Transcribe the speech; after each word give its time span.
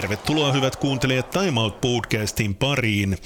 Tervetuloa 0.00 0.52
hyvät 0.52 0.76
kuuntelijat 0.76 1.30
Time 1.30 1.60
Out 1.60 1.80
podcastin 1.80 2.54
pariin. 2.54 3.16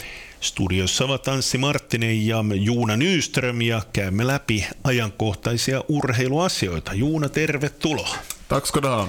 Studiossa 0.41 1.05
ovat 1.05 1.29
Anssi 1.29 1.59
Marttinen 1.59 2.27
ja 2.27 2.45
Juuna 2.55 2.97
Nyström 2.97 3.63
ja 3.63 3.83
käymme 3.93 4.27
läpi 4.27 4.67
ajankohtaisia 4.85 5.85
urheiluasioita. 5.89 6.95
Juuna, 6.95 7.29
tervetuloa. 7.29 8.17
Ha. 8.83 9.09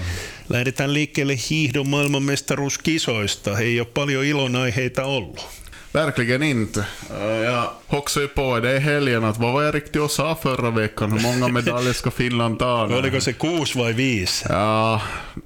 Lähdetään 0.49 0.93
liikkeelle 0.93 1.35
hiihdon 1.49 1.89
maailmanmestaruuskisoista. 1.89 3.59
Ei 3.59 3.79
ole 3.79 3.87
paljon 3.93 4.25
ilonaiheita 4.25 5.03
ollut. 5.03 5.47
Verkligen 5.95 6.43
inte. 6.43 6.85
Eh, 7.21 7.25
Jag 7.25 7.69
hoxar 7.87 8.21
ju 8.21 8.27
på 8.27 8.59
det 8.59 8.75
i 8.75 8.79
helgen 8.79 9.23
att 9.23 9.37
vad 9.37 9.53
var 9.53 9.63
jag 9.63 9.75
riktigt 9.75 10.01
och 10.01 10.11
sa 10.11 10.35
förra 10.35 10.69
veckan? 10.71 11.11
Hur 11.11 11.19
många 11.19 11.47
medaljer 11.47 11.93
ska 11.93 12.11
Finland 12.11 12.59
ta? 12.59 12.87
nu? 12.87 12.95
Oliko 12.97 13.21
se 13.21 13.33
kuusi 13.33 13.79
vai 13.79 13.93
viisi? 13.93 14.45
Ja, 14.49 15.01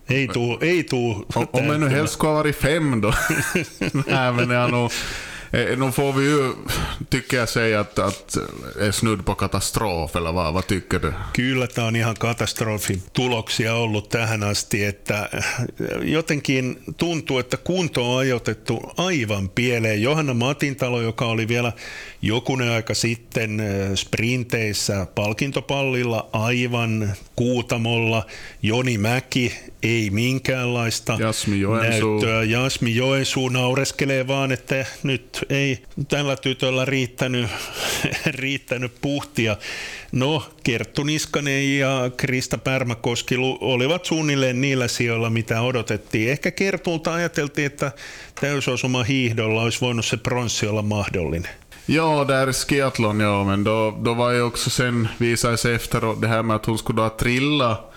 Ei 0.07 0.27
tuu, 0.27 0.57
ei 0.61 0.83
tuu 0.83 1.25
om, 1.51 1.65
jag 1.65 1.79
nu 1.79 1.87
helst 1.89 2.13
ska 2.13 2.27
ha 2.27 2.33
varit 2.33 2.55
fem 2.55 3.01
då. 3.01 3.07
Nej 4.07 4.31
men 4.33 4.49
jag 4.49 4.71
nog, 4.71 4.91
eh, 5.51 5.77
nog 5.77 5.93
får 5.93 6.13
vi 6.13 6.25
ju, 6.25 6.53
tycker 7.09 7.37
jag 7.37 7.49
säga 7.49 7.79
att, 7.79 7.99
att 7.99 8.37
är 8.79 8.91
snudd 8.91 9.25
på 9.25 9.35
katastrof 9.35 10.15
eller 10.15 10.31
vad, 10.31 10.53
vad 10.53 10.67
tycker 10.67 10.99
du? 10.99 11.13
Kyllä 11.33 11.67
tämä 11.67 11.87
on 11.87 11.95
ihan 11.95 12.15
katastrofin 12.15 13.01
tuloksia 13.13 13.75
ollut 13.75 14.09
tähän 14.09 14.43
asti, 14.43 14.83
että 14.85 15.29
jotenkin 16.01 16.79
tuntuu, 16.97 17.37
että 17.39 17.57
kunto 17.57 18.13
on 18.13 18.19
ajoitettu 18.19 18.91
aivan 18.97 19.49
pieleen. 19.49 20.01
Johanna 20.01 20.33
Matintalo, 20.33 21.01
joka 21.01 21.25
oli 21.25 21.47
vielä 21.47 21.71
jokunen 22.21 22.71
aika 22.71 22.93
sitten 22.93 23.59
eh, 23.59 23.91
sprinteissä 23.95 25.07
palkintopallilla 25.15 26.29
aivan 26.33 27.13
kuutamolla. 27.35 28.25
Joni 28.61 28.97
Mäki 28.97 29.53
ei 29.83 30.09
minkäänlaista 30.09 31.17
Jasmi 31.19 31.59
Joensuu. 31.59 32.11
näyttöä. 32.11 32.43
Jasmi 32.43 32.95
Joensuu 32.95 33.49
naureskelee 33.49 34.27
vaan, 34.27 34.51
että 34.51 34.85
nyt 35.03 35.38
ei 35.49 35.83
tällä 36.07 36.35
tytöllä 36.35 36.85
riittänyt, 36.85 37.49
riittänyt 38.25 38.91
puhtia. 39.01 39.57
No, 40.11 40.43
Kerttu 40.63 41.03
Niskanen 41.03 41.77
ja 41.77 42.11
Krista 42.17 42.57
Pärmäkoski 42.57 43.35
olivat 43.61 44.05
suunnilleen 44.05 44.61
niillä 44.61 44.87
sijoilla, 44.87 45.29
mitä 45.29 45.61
odotettiin. 45.61 46.31
Ehkä 46.31 46.51
Kertulta 46.51 47.13
ajateltiin, 47.13 47.65
että 47.65 47.91
täysosuma 48.41 49.03
hiihdolla 49.03 49.61
olisi 49.61 49.81
voinut 49.81 50.05
se 50.05 50.17
pronssi 50.17 50.67
olla 50.67 50.81
mahdollinen. 50.81 51.51
Ja, 51.87 52.25
där 52.27 52.51
skiathlon 52.51 53.19
ja, 53.19 53.43
men 53.43 53.63
då, 53.63 53.97
då 54.05 54.13
var 54.13 54.31
ju 54.31 54.41
också 54.41 54.69
sen, 54.69 55.07
visade 55.19 55.57
sig 55.57 55.75
efteråt 55.75 56.21
det 56.21 56.27
här 56.27 56.43
med 56.43 56.55
att 56.55 56.65
hon 56.65 56.77
skulle 56.77 57.01
ha 57.01 57.09
trillat 57.09 57.88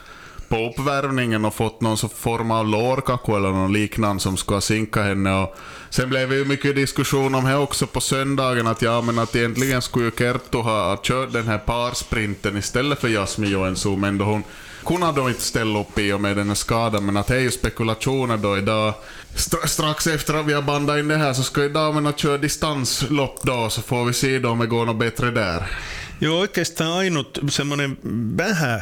på 0.52 0.66
uppvärmningen 0.66 1.44
och 1.44 1.54
fått 1.54 1.80
någon 1.80 1.96
form 1.96 2.50
av 2.50 2.68
lårkakko 2.68 3.36
eller 3.36 3.50
någon 3.50 3.72
liknande 3.72 4.22
som 4.22 4.36
skulle 4.36 4.56
ha 4.56 4.60
sinkat 4.60 5.04
henne. 5.04 5.34
Och 5.34 5.56
sen 5.90 6.08
blev 6.08 6.30
det 6.30 6.36
ju 6.36 6.44
mycket 6.44 6.76
diskussion 6.76 7.34
om 7.34 7.44
det 7.44 7.56
också 7.56 7.86
på 7.86 8.00
söndagen 8.00 8.66
att 8.66 8.82
ja, 8.82 9.00
men 9.00 9.18
att 9.18 9.36
egentligen 9.36 9.82
skulle 9.82 10.04
ju 10.04 10.10
Kerttu 10.10 10.58
ha 10.58 11.00
kört 11.02 11.32
den 11.32 11.46
här 11.46 11.58
parsprinten 11.58 12.56
istället 12.56 13.00
för 13.00 13.08
Jasmin 13.08 13.50
Joensuu, 13.50 13.96
men 13.96 14.18
då 14.18 14.24
hon 14.24 14.42
kunde 14.84 15.12
då 15.12 15.28
inte 15.28 15.40
ställa 15.40 15.80
upp 15.80 15.98
i 15.98 16.12
och 16.12 16.20
med 16.20 16.36
den 16.36 16.48
här 16.48 16.54
skadan, 16.54 17.06
men 17.06 17.16
att 17.16 17.26
det 17.26 17.36
är 17.36 17.40
ju 17.40 17.50
spekulationer 17.50 18.36
då 18.36 18.58
idag. 18.58 18.94
Str 19.34 19.66
strax 19.66 20.06
efter 20.06 20.34
att 20.34 20.46
vi 20.46 20.52
har 20.52 20.62
bandat 20.62 20.98
in 20.98 21.08
det 21.08 21.16
här 21.16 21.32
så 21.32 21.42
ska 21.42 21.62
ju 21.62 21.68
damerna 21.68 22.12
köra 22.12 22.38
distanslopp 22.38 23.42
då, 23.42 23.70
så 23.70 23.82
får 23.82 24.04
vi 24.04 24.12
se 24.12 24.38
då 24.38 24.48
om 24.48 24.58
det 24.58 24.66
går 24.66 24.86
något 24.86 24.98
bättre 24.98 25.30
där. 25.30 25.66
Joo, 26.18 26.40
oikeastaan 26.40 26.98
ainut 26.98 27.38
semmoinen 27.50 27.96
vähän 28.36 28.80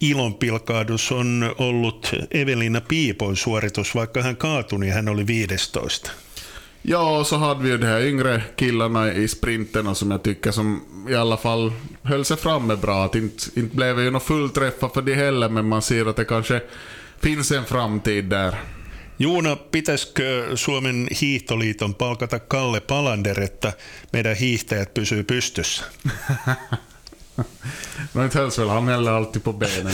ilonpilkahdus 0.00 1.12
on 1.12 1.54
ollut 1.58 2.14
Evelina 2.30 2.80
Piipon 2.80 3.36
suoritus, 3.36 3.94
vaikka 3.94 4.22
hän 4.22 4.36
kaatui, 4.36 4.78
niin 4.78 4.92
hän 4.92 5.08
oli 5.08 5.26
15. 5.26 6.10
Ja, 6.84 7.00
och 7.00 7.26
så 7.26 7.36
hade 7.36 7.62
vi 7.62 7.68
ju 7.68 7.78
de 7.78 7.86
här 7.86 8.00
yngre 8.00 8.42
killarna 8.56 9.12
i 9.12 9.28
sprinterna 9.28 9.94
som 9.94 10.10
jag 10.10 10.22
tycker 10.22 10.50
som 10.50 10.82
i 11.08 11.14
alla 11.14 11.36
fall 11.36 11.72
höll 12.02 12.24
sig 12.24 12.36
framme 12.36 12.76
bra. 12.76 13.04
Att 13.04 13.14
inte, 13.14 13.60
inte 13.60 13.76
blev 13.76 13.96
det 13.96 14.02
ju 14.02 14.10
några 14.10 14.24
fullträffar 14.24 14.88
för 14.88 15.02
de 15.02 15.14
heller, 15.14 15.48
men 15.48 15.68
man 15.68 15.82
ser 15.82 16.06
att 16.06 16.16
det 16.16 16.24
kanske 16.24 16.60
finns 17.20 17.52
en 17.52 17.64
framtid 17.64 18.24
där. 18.24 18.54
Juuna, 19.16 19.56
pitäisikö 19.56 20.56
Suomen 20.56 21.08
hiihtoliiton 21.20 21.94
palkata 21.94 22.38
Kalle 22.38 22.80
Palander, 22.80 23.40
että 23.40 23.72
meidän 24.12 24.36
hiihtäjät 24.36 24.94
pysyy 24.94 25.24
pystyssä? 25.24 25.84
Men 28.12 28.24
inte 28.24 28.38
hölls 28.38 28.58
väl 28.58 28.68
han 28.68 28.88
heller 28.88 29.12
alltid 29.12 29.44
på 29.44 29.52
benen. 29.52 29.92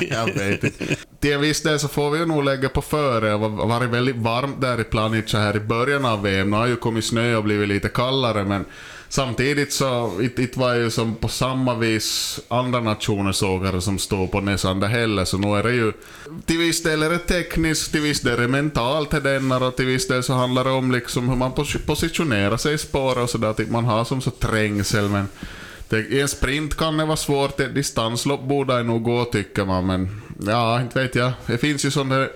jag 0.10 0.26
vet 0.26 0.64
inte. 0.64 0.96
Till 1.20 1.32
en 1.32 1.40
viss 1.40 1.62
del 1.62 1.78
så 1.80 1.88
får 1.88 2.10
vi 2.10 2.18
ju 2.18 2.26
nog 2.26 2.44
lägga 2.44 2.68
på 2.68 2.82
före. 2.82 3.26
Det 3.26 3.32
har 3.32 3.66
varit 3.66 3.90
väldigt 3.90 4.16
varmt 4.16 4.60
där 4.60 4.80
i 4.80 4.84
Planica 4.84 5.38
här 5.38 5.56
i 5.56 5.60
början 5.60 6.04
av 6.04 6.22
VM. 6.22 6.50
Nu 6.50 6.56
har 6.56 6.66
ju 6.66 6.76
kommit 6.76 7.04
snö 7.04 7.36
och 7.36 7.44
blivit 7.44 7.68
lite 7.68 7.88
kallare 7.88 8.44
men 8.44 8.64
samtidigt 9.08 9.72
så 9.72 10.20
it, 10.22 10.38
it 10.38 10.56
var 10.56 10.74
ju 10.74 10.90
som 10.90 11.14
på 11.14 11.28
samma 11.28 11.74
vis 11.74 12.40
andra 12.48 12.80
nationers 12.80 13.42
åkare 13.42 13.80
som 13.80 13.98
står 13.98 14.26
på 14.26 14.40
näsan 14.40 14.80
där 14.80 14.88
heller. 14.88 15.24
Så 15.24 15.38
nu 15.38 15.56
är 15.56 15.62
det 15.62 15.72
ju 15.72 15.92
till 16.46 16.58
viss 16.58 16.82
del 16.82 17.02
är 17.02 17.10
det 17.10 17.18
tekniskt, 17.18 17.92
till 17.92 18.00
viss 18.00 18.20
del 18.20 18.32
är 18.32 18.42
det 18.42 18.48
mentalt 18.48 19.10
denna 19.10 19.56
och 19.56 19.76
till 19.76 19.86
viss 19.86 20.08
del 20.08 20.22
så 20.22 20.32
handlar 20.32 20.64
det 20.64 20.70
om 20.70 20.92
liksom 20.92 21.28
hur 21.28 21.36
man 21.36 21.52
pos- 21.52 21.86
positionerar 21.86 22.56
sig 22.56 22.74
i 22.74 22.78
spåret 22.78 23.18
och 23.18 23.30
sådär. 23.30 23.48
Att 23.48 23.70
man 23.70 23.84
har 23.84 24.04
som 24.04 24.20
så 24.20 24.30
trängsel 24.30 25.08
men 25.08 25.28
det, 25.94 26.06
I 26.06 26.20
en 26.20 26.28
sprint 26.28 26.76
kan 26.76 26.96
det 26.96 27.04
vara 27.04 27.16
svårt, 27.16 27.60
ett 27.60 27.74
distanslopp 27.74 28.42
borde 28.42 28.76
det 28.76 28.82
nog 28.82 29.02
gå 29.02 29.24
tycker 29.24 29.64
man, 29.64 29.86
men 29.86 30.22
ja, 30.46 30.80
inte 30.80 31.02
vet 31.02 31.14
jag. 31.14 31.32
Det 31.46 31.58
finns 31.58 31.84
ju 31.84 31.90
sådana 31.90 32.28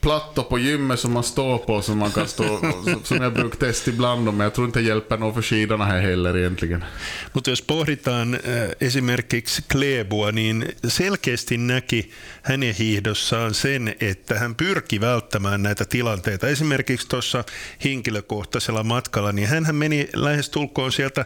plattor 0.00 0.42
på 0.42 0.58
gymmet 0.58 1.00
som 1.00 1.12
man 1.12 1.24
står 1.24 1.58
på 1.58 1.82
som 1.82 1.98
man 1.98 2.10
kan 2.10 2.28
stå, 2.28 2.60
som 3.04 3.22
jag 3.22 3.32
brukar 3.32 3.58
testa 3.58 3.90
ibland, 3.90 4.24
men 4.24 4.40
jag 4.40 4.54
tror 4.54 4.66
inte 4.66 4.78
det 4.78 4.86
hjälper 4.86 5.18
något 5.18 5.34
för 5.34 5.42
skidorna 5.42 5.84
här 5.84 6.00
heller 6.00 6.36
egentligen. 6.36 6.84
Mutta 7.32 7.50
jos 7.50 7.62
pohditaan 7.62 8.34
äh, 8.34 8.40
esimerkiksi 8.80 9.62
Kleebua, 9.68 10.32
niin 10.32 10.72
selkeästi 10.88 11.56
näki 11.56 12.10
hänen 12.42 12.74
hiihdossaan 12.74 13.54
sen, 13.54 13.94
että 14.00 14.38
hän 14.38 14.54
pyrki 14.54 15.00
välttämään 15.00 15.62
näitä 15.62 15.84
tilanteita. 15.84 16.48
Esimerkiksi 16.48 17.08
tuossa 17.08 17.44
henkilökohtaisella 17.84 18.82
matkalla, 18.82 19.32
niin 19.32 19.48
hän 19.48 19.74
meni 19.74 20.08
lähes 20.14 20.48
tulkoon 20.50 20.92
sieltä 20.92 21.24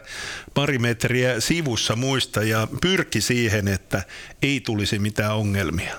pari 0.53 0.79
metriä 0.79 1.39
sivussa 1.39 1.95
muista 1.95 2.43
ja 2.43 2.67
pyrki 2.81 3.21
siihen, 3.21 3.67
että 3.67 4.03
ei 4.41 4.59
tulisi 4.59 4.99
mitään 4.99 5.35
ongelmia. 5.35 5.95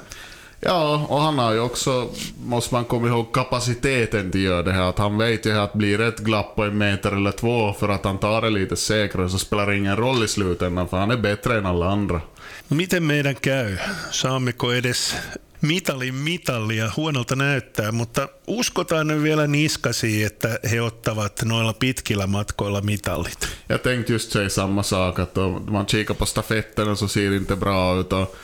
Ja, 0.60 1.06
och 1.08 1.20
han 1.20 1.38
har 1.38 1.52
ju 1.52 1.60
också, 1.60 2.10
måste 2.44 2.74
man 2.74 2.84
komma 2.84 3.08
ihåg, 3.08 3.32
kapaciteten 3.34 4.30
till 4.30 4.40
att 4.40 4.44
göra 4.44 4.62
det 4.62 4.72
här. 4.72 4.82
Att 4.82 4.98
han 4.98 5.18
vet 5.18 5.46
ju 5.46 5.58
att 5.58 5.72
blir 5.72 6.00
ett 6.00 6.18
glapp 6.18 6.56
på 6.56 6.64
en 6.64 6.78
meter 6.78 7.12
eller 7.12 7.32
två 7.32 7.72
för 7.72 7.88
att 7.88 8.04
han 8.04 8.18
tar 8.18 8.42
det 8.42 8.50
lite 8.50 8.76
säkrare 8.76 9.28
så 9.28 9.38
spelar 9.38 9.66
det 9.66 9.76
ingen 9.76 9.96
roll 9.96 10.24
i 10.24 10.28
slutändan 10.28 10.88
för 10.88 10.96
han 10.96 11.10
är 11.10 11.16
bättre 11.16 11.58
än 11.58 11.66
alla 11.66 11.86
andra. 11.90 12.20
Miten 12.68 13.06
meidän 13.06 13.34
käy? 13.34 13.76
Saammeko 14.10 14.72
edes 14.72 15.14
mitalin 15.60 16.14
mitallia? 16.14 16.90
Huonolta 16.96 17.36
näyttää, 17.36 17.92
mutta 17.92 18.28
uskotaan 18.46 19.06
nyt 19.06 19.22
vielä 19.22 19.46
niskasiin, 19.46 20.26
että 20.26 20.58
he 20.70 20.80
ottavat 20.80 21.42
noilla 21.44 21.72
pitkillä 21.72 22.26
matkoilla 22.26 22.80
mitallit. 22.80 23.48
Jag 23.68 23.82
tänkte 23.82 24.12
just 24.12 24.32
säga 24.32 24.48
samma 24.48 24.82
sak, 24.82 25.18
att 25.18 25.38
om 25.38 25.66
man 25.68 25.86
kikar 25.86 26.14
på 26.14 26.26
stafetterna 26.26 26.96
så 26.96 27.08
ser 27.08 27.30
det 27.30 27.36
inte 27.36 27.56
bra 27.56 28.00
ut 28.00 28.12
och, 28.12 28.36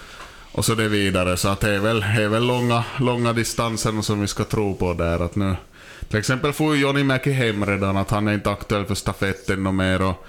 och 0.52 0.64
så 0.64 0.74
det 0.74 0.88
vidare. 0.88 1.36
Så 1.36 1.48
att 1.48 1.60
det 1.60 1.70
är 1.70 1.78
väl, 1.78 2.00
det 2.00 2.22
är 2.22 2.28
väl 2.28 2.46
långa, 2.46 2.84
långa 3.00 3.32
distanser 3.32 4.02
som 4.02 4.20
vi 4.20 4.26
ska 4.26 4.44
tro 4.44 4.74
på 4.74 4.92
där. 4.92 5.20
Att 5.24 5.36
nu, 5.36 5.56
till 6.08 6.18
exempel 6.18 6.52
får 6.52 6.74
ju 6.74 6.82
Johnny 6.82 7.04
Mäki 7.04 7.30
hem 7.30 7.66
redan, 7.66 7.97
att 7.97 8.10
han 8.10 8.28
är 8.28 8.32
inte 8.32 8.50
aktuell 8.50 8.84
för 8.84 8.94
stafetten 8.94 9.66
och 9.66 9.74
mer. 9.74 10.03
Och, 10.03 10.24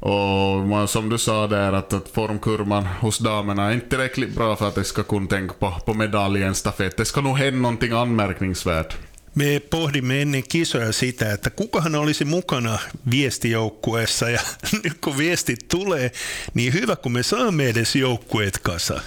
och 0.00 0.90
som 0.90 1.08
du 1.08 1.18
sa 1.18 1.46
där, 1.46 1.72
att, 1.72 1.92
att 1.92 2.08
formkurvan 2.08 2.86
hos 2.86 3.18
damerna 3.18 3.68
är 3.68 3.74
inte 3.74 3.88
tillräckligt 3.88 4.34
bra 4.34 4.56
för 4.56 4.68
att 4.68 4.74
de 4.74 4.84
ska 4.84 5.02
kunna 5.02 5.26
tänka 5.26 5.54
på, 5.58 5.70
på 5.86 5.94
medaljen 5.94 6.54
stafett. 6.54 6.96
Det 6.96 7.04
ska 7.04 7.20
nog 7.20 7.38
hända 7.38 7.58
någonting 7.58 7.92
anmärkningsvärt. 7.92 8.96
Me 9.34 9.60
pohdimme 9.70 10.22
ennen 10.22 10.42
kisoja 10.48 10.92
sitä, 10.92 11.32
että 11.32 11.50
kukahan 11.50 11.94
olisi 11.94 12.24
mukana 12.24 12.78
viestijoukkueessa 13.10 14.30
ja 14.30 14.40
nyt 14.84 14.98
kun 15.00 15.18
viestit 15.18 15.68
tulee, 15.68 16.12
niin 16.54 16.72
hyvä 16.72 16.96
kun 16.96 17.12
me 17.12 17.22
saamme 17.22 17.68
edes 17.68 17.96
joukkueet 17.96 18.58
kasa. 18.58 19.00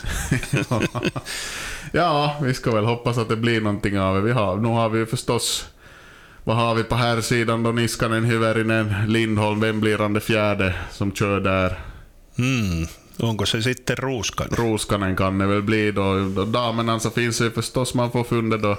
ja, 1.94 2.36
vi 2.42 2.54
ska 2.54 2.72
väl 2.72 2.86
hoppas 2.86 3.18
att 3.18 3.30
det 3.30 3.36
blir 3.36 3.62
någonting 3.62 4.00
av 4.00 4.16
det. 4.16 4.22
Vi 4.22 4.32
har, 4.32 4.58
nu 4.58 4.68
har 4.68 4.90
vi 4.90 5.00
ju 5.00 5.06
förstås, 5.06 5.66
vad 6.44 6.56
har 6.56 6.76
vi 6.76 6.84
på 6.84 6.96
här 6.96 7.22
sidan 7.22 7.64
då? 7.64 7.72
Niskanen, 7.72 8.26
Hyvärinen, 8.26 8.96
Lindholm, 9.08 9.60
vem 9.60 9.80
blir 9.80 9.98
han 9.98 10.14
det 10.14 10.22
fjärde 10.22 10.74
som 10.92 11.12
kör 11.12 11.40
där? 11.40 11.80
Hmm, 12.38 12.88
onko 13.20 13.46
se 13.46 13.62
sitten 13.62 13.96
ruuskan? 13.96 14.48
Roskanen 14.52 15.16
kan 15.16 15.38
det 15.38 15.48
väl 15.48 15.62
bli 15.62 15.92
då. 15.92 16.30
damerna 16.46 17.00
så 17.00 17.10
finns 17.10 17.42
ju 17.42 17.52
förstås, 17.52 17.94
man 17.94 18.12
får 18.12 18.24
funda 18.24 18.58
då. 18.58 18.78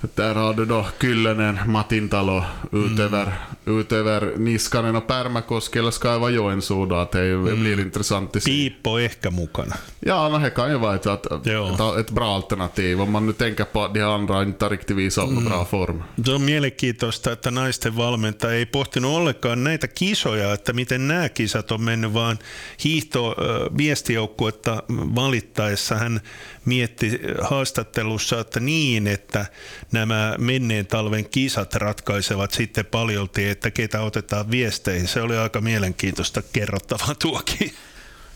Där 0.00 0.34
har 0.34 0.54
du 0.54 0.64
då 0.64 0.86
Kyllönen, 1.00 1.58
Matintalo 1.66 2.44
utöver 2.72 3.32
utöver 3.66 4.32
Niskanen 4.36 4.96
och 4.96 5.06
Pärmäkoski 5.06 5.78
eller 5.78 5.90
ska 5.90 6.10
det 6.12 6.18
vara 6.18 6.30
Joensuu 6.30 6.86
då? 6.86 6.94
Att 6.94 7.12
det 7.12 7.20
mm. 7.20 7.60
blir 7.60 7.80
intressant 7.80 8.36
att 8.36 8.42
se. 8.42 8.50
Piippo 8.50 8.98
ehkä 8.98 9.30
mukana. 9.30 9.76
Ja, 10.00 10.28
no, 10.28 10.38
det 10.38 10.50
kan 10.50 10.70
ju 10.70 10.78
vara 10.78 10.94
ett, 10.94 11.06
ett, 11.06 11.26
ett, 11.26 12.00
ett 12.00 12.10
bra 12.10 12.34
alternativ 12.34 13.00
om 13.00 13.12
man 13.12 13.26
nu 13.26 13.32
tänker 13.32 13.64
på 13.64 13.84
att 13.84 13.94
de 13.94 14.02
andra 14.02 14.42
inte 14.42 14.68
riktigt 14.68 14.96
visar 14.96 15.24
mm. 15.24 15.44
bra 15.44 15.64
form. 15.64 16.02
Se 16.24 16.32
on 16.32 16.42
mielenkiintoista, 16.42 17.32
että 17.32 17.50
naisten 17.50 17.96
valmentaja 17.96 18.52
ei 18.52 18.66
pohtinut 18.66 19.12
ollenkaan 19.12 19.64
näitä 19.64 19.88
kisoja, 19.88 20.52
että 20.52 20.72
miten 20.72 21.08
nämä 21.08 21.28
kisat 21.28 21.72
on 21.72 21.82
mennyt, 21.82 22.14
vaan 22.14 22.38
hiihto 22.84 23.36
viestijoukkuetta 23.78 24.82
valittaessa 24.90 25.96
hän 25.96 26.20
mietti 26.64 27.20
haastattelussa, 27.42 28.40
että 28.40 28.60
niin, 28.60 29.06
että 29.06 29.46
nämä 29.92 30.34
menneen 30.38 30.86
talven 30.86 31.24
kisat 31.24 31.74
ratkaisevat 31.74 32.50
sitten 32.50 32.86
paljolti, 32.86 33.48
että 33.56 33.70
ketä 33.70 34.02
otetaan 34.02 34.50
viesteihin. 34.50 35.08
Se 35.08 35.22
oli 35.22 35.36
aika 35.36 35.60
mielenkiintoista 35.60 36.42
kerrottavaa 36.52 37.14
tuokin. 37.14 37.72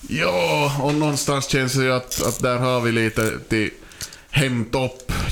Ja, 0.08 0.70
och 0.78 0.94
någonstans 0.94 1.48
känns 1.48 1.74
det 1.74 1.84
ju 1.84 1.92
att, 1.92 2.22
att 2.22 2.42
där 2.42 2.58
har 2.58 2.80
vi 2.80 2.92
lite 2.92 3.38
till 3.48 3.70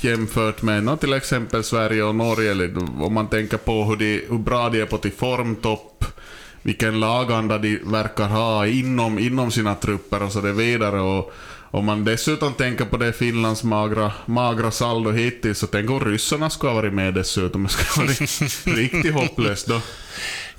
jämfört 0.02 0.62
med 0.62 0.84
no, 0.84 0.96
till 0.96 1.12
exempel 1.12 1.64
Sverige 1.64 2.02
och 2.02 2.14
Norge. 2.14 2.70
Om 3.00 3.14
man 3.14 3.28
tänker 3.28 3.56
på 3.56 3.84
hur, 3.84 3.96
de, 3.96 4.24
hur 4.28 4.38
bra 4.38 4.68
de 4.68 4.80
är 4.80 4.86
på 4.86 4.98
till 4.98 5.12
formtopp, 5.12 6.04
vilken 6.62 7.00
laganda 7.00 7.58
de 7.58 7.78
verkar 7.84 8.28
ha 8.28 8.66
inom, 8.66 9.18
inom 9.18 9.50
sina 9.50 9.74
trupper 9.74 10.22
och 10.22 10.32
så 10.32 10.40
det 10.40 10.52
vidare. 10.52 11.00
Och, 11.00 11.32
om 11.70 11.84
man 11.84 12.04
dessutom 12.04 12.54
tänker 12.54 12.84
på 12.84 12.96
det 12.96 13.12
Finlands 13.12 13.64
magra, 13.64 14.12
magra 14.26 14.70
saldo 14.70 15.12
hittills, 15.12 15.58
så 15.58 15.66
tänk 15.66 15.90
om 15.90 16.00
ryssarna 16.00 16.50
skulle 16.50 16.70
ha 16.70 16.74
varit 16.74 16.94
med 16.94 17.14
dessutom. 17.14 17.62
Det 17.62 17.68
skulle 17.68 17.88
ha 17.88 18.02
varit 18.02 18.20
riktigt 18.64 19.14
hopplöst 19.14 19.66
då. 19.66 19.80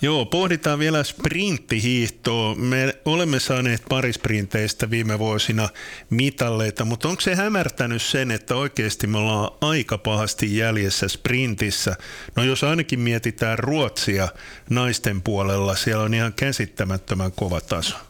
Joo, 0.01 0.25
pohditaan 0.25 0.79
vielä 0.79 1.03
sprinttihiihtoa. 1.03 2.55
Me 2.55 2.93
olemme 3.05 3.39
saaneet 3.39 3.83
parisprinteistä 3.89 4.89
viime 4.89 5.19
vuosina 5.19 5.69
mitalleita, 6.09 6.85
mutta 6.85 7.07
onko 7.07 7.21
se 7.21 7.35
hämärtänyt 7.35 8.01
sen, 8.01 8.31
että 8.31 8.55
oikeasti 8.55 9.07
me 9.07 9.17
ollaan 9.17 9.51
aika 9.61 9.97
pahasti 9.97 10.57
jäljessä 10.57 11.07
sprintissä? 11.07 11.95
No 12.35 12.43
jos 12.43 12.63
ainakin 12.63 12.99
mietitään 12.99 13.59
Ruotsia 13.59 14.27
naisten 14.69 15.21
puolella, 15.21 15.75
siellä 15.75 16.03
on 16.03 16.13
ihan 16.13 16.33
käsittämättömän 16.33 17.31
kova 17.31 17.61
taso. 17.61 18.08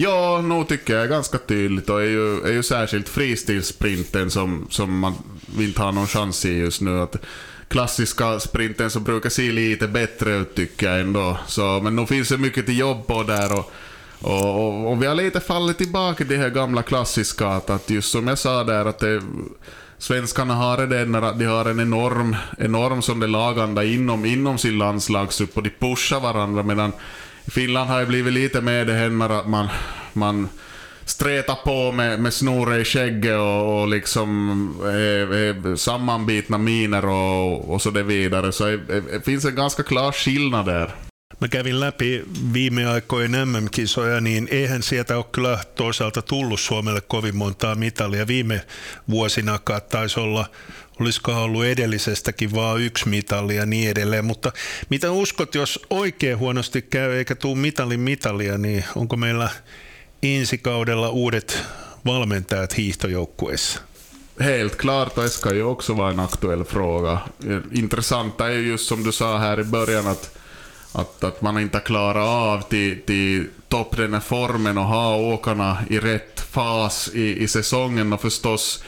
Ja, 0.00 0.40
nog 0.40 0.68
tycker 0.68 0.94
jag 0.94 1.04
är 1.04 1.08
ganska 1.08 1.38
tydligt 1.38 1.90
och 1.90 2.02
är 2.02 2.06
ju, 2.06 2.40
är 2.40 2.52
ju 2.52 2.62
särskilt 2.62 3.08
fristilsprinten 3.08 4.30
som, 4.30 4.66
som 4.70 4.98
man 4.98 5.14
inte 5.58 5.82
har 5.82 5.92
någon 5.92 6.06
chans 6.06 6.44
i 6.44 6.58
just 6.58 6.80
nu. 6.80 7.00
Att 7.00 7.16
klassiska 7.68 8.40
sprinten 8.40 8.90
som 8.90 9.04
brukar 9.04 9.30
se 9.30 9.52
lite 9.52 9.88
bättre 9.88 10.36
ut 10.36 10.54
tycker 10.54 10.90
jag 10.90 11.00
ändå. 11.00 11.38
Så, 11.46 11.80
men 11.82 11.96
nog 11.96 12.08
finns 12.08 12.28
det 12.28 12.38
mycket 12.38 12.66
till 12.66 12.78
jobb 12.78 13.06
på 13.06 13.22
där 13.22 13.58
och, 13.58 13.72
och, 14.20 14.66
och, 14.66 14.90
och 14.92 15.02
vi 15.02 15.06
har 15.06 15.14
lite 15.14 15.40
fallit 15.40 15.78
tillbaka 15.78 16.16
till 16.16 16.28
det 16.28 16.36
här 16.36 16.50
gamla 16.50 16.82
klassiska 16.82 17.48
att, 17.48 17.70
att 17.70 17.90
just 17.90 18.12
som 18.12 18.28
jag 18.28 18.38
sa 18.38 18.64
där 18.64 18.84
att 18.84 18.98
det, 18.98 19.22
svenskarna 19.98 20.54
har 20.54 20.86
det 20.86 21.04
när 21.04 21.32
de 21.38 21.44
har 21.44 21.64
en 21.64 21.80
enorm, 21.80 22.36
enorm 22.58 23.02
som 23.02 23.20
det 23.20 23.26
laganda 23.26 23.84
inom, 23.84 24.24
inom 24.24 24.58
sin 24.58 24.78
landslagsgrupp 24.78 25.56
och 25.56 25.62
de 25.62 25.70
pushar 25.70 26.20
varandra 26.20 26.62
medan 26.62 26.92
Finland 27.50 27.90
har 27.90 28.00
ju 28.00 28.06
blivit 28.06 28.32
lite 28.32 28.60
med 28.60 28.86
det 28.86 28.94
händer 28.94 29.40
att 29.40 29.48
man, 29.48 29.68
man 30.12 30.48
stretar 31.04 31.54
på 31.54 31.92
med, 31.92 32.20
med 32.20 32.34
snore 32.34 32.80
i 32.80 32.84
skägget 32.84 33.38
och, 33.38 33.80
och 33.80 33.88
liksom 33.88 34.70
är, 34.84 35.34
är 35.34 35.76
sammanbitna 35.76 36.58
miner 36.58 37.06
och, 37.06 37.74
och 37.74 37.82
så 37.82 37.90
det 37.90 38.02
vidare. 38.02 38.52
Så 38.52 38.64
det 38.64 39.24
finns 39.24 39.44
en 39.44 39.54
ganska 39.54 39.82
klar 39.82 40.12
skillnad 40.12 40.66
där. 40.66 40.94
Mä 41.40 41.48
kävin 41.48 41.80
läpi 41.80 42.24
viime 42.52 42.86
aikojen 42.86 43.48
MM-kisoja, 43.48 44.20
niin 44.20 44.48
eihän 44.50 44.82
sieltä 44.82 45.16
ole 45.16 45.24
kyllä 45.32 45.58
toisaalta 45.74 46.22
tullut 46.22 46.60
Suomelle 46.60 47.00
kovin 47.00 47.36
montaa 47.36 47.74
mitalia. 47.74 48.26
Viime 48.26 48.60
vuosinakaan 49.10 49.82
taisi 49.82 50.20
olla 50.20 50.46
olisiko 51.00 51.32
ollut 51.32 51.64
edellisestäkin 51.64 52.54
vaan 52.54 52.80
yksi 52.80 53.08
mitalli 53.08 53.56
ja 53.56 53.66
niin 53.66 53.90
edelleen, 53.90 54.24
mutta 54.24 54.52
mitä 54.90 55.10
uskot, 55.10 55.54
jos 55.54 55.86
oikein 55.90 56.38
huonosti 56.38 56.82
käy 56.82 57.12
eikä 57.12 57.34
tuu 57.34 57.54
mitalin 57.54 58.00
mitalia, 58.00 58.58
niin 58.58 58.84
onko 58.96 59.16
meillä 59.16 59.48
ensi 60.22 60.58
kaudella 60.58 61.08
uudet 61.10 61.62
valmentajat 62.04 62.76
hiihtojoukkueessa? 62.76 63.80
Helt 64.40 64.76
klart, 64.76 65.16
det 65.16 65.28
ska 65.28 65.54
ju 65.54 65.62
också 65.62 65.96
vara 65.96 66.10
en 66.10 66.20
aktuell 66.20 66.64
fråga. 66.64 67.18
Intressanta 67.72 68.48
är 68.48 68.58
just 68.58 68.88
som 68.88 69.04
du 69.04 69.12
sa 69.12 69.38
här 69.38 69.60
i 69.60 69.64
början 69.64 70.06
att, 70.06 70.38
att, 70.92 71.24
att 71.24 71.42
man 71.42 71.58
inte 71.58 71.80
klarar 71.80 72.52
av 72.52 72.62
till, 72.62 73.02
till 73.06 73.46
topp 73.68 73.96
den 73.96 74.14
här 74.14 74.20
formen 74.20 74.78
och 74.78 74.84
ha 74.84 75.16
åkarna 75.16 75.78
i 75.90 75.98
rätt 75.98 76.40
fas 76.40 77.10
i, 77.14 77.42
i 77.42 77.48
säsongen 77.48 78.12
och 78.12 78.20
förstås 78.20 78.84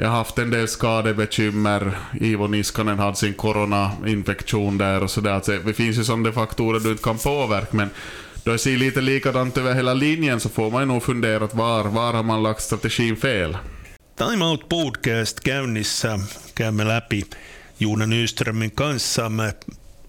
jag 0.00 0.08
har 0.08 0.16
haft 0.16 0.38
en 0.38 0.50
del 0.50 0.68
skadebekymmer. 0.68 1.98
Ivo 2.20 2.46
Niskanen 2.46 2.98
hade 2.98 3.16
sin 3.16 3.34
coronainfektion 3.34 4.78
där 4.78 5.02
och 5.02 5.10
sådär. 5.10 5.40
Så 5.40 5.52
det 5.52 5.74
finns 5.74 5.98
ju 5.98 6.04
sådana 6.04 6.32
faktorer 6.32 6.80
du 6.80 6.90
inte 6.90 7.02
kan 7.02 7.18
påverka, 7.18 7.68
men 7.70 7.90
då 8.44 8.52
det 8.52 8.58
ser 8.58 8.76
lite 8.76 9.00
likadant 9.00 9.58
över 9.58 9.74
hela 9.74 9.94
linjen 9.94 10.40
så 10.40 10.48
får 10.48 10.70
man 10.70 10.82
ju 10.82 10.86
nog 10.86 11.02
fundera 11.02 11.38
var, 11.38 11.84
var 11.84 12.12
har 12.12 12.22
man 12.22 12.42
lagt 12.42 12.62
strategin 12.62 13.16
fel. 13.16 13.56
Time 14.18 14.44
Out 14.44 14.68
Podcast 14.68 15.44
käynnissä 15.44 16.18
käymme 16.54 16.84
läpi 16.84 17.24
Juuna 17.78 18.06
Nyströmin 18.06 18.70
kanssa 18.70 19.30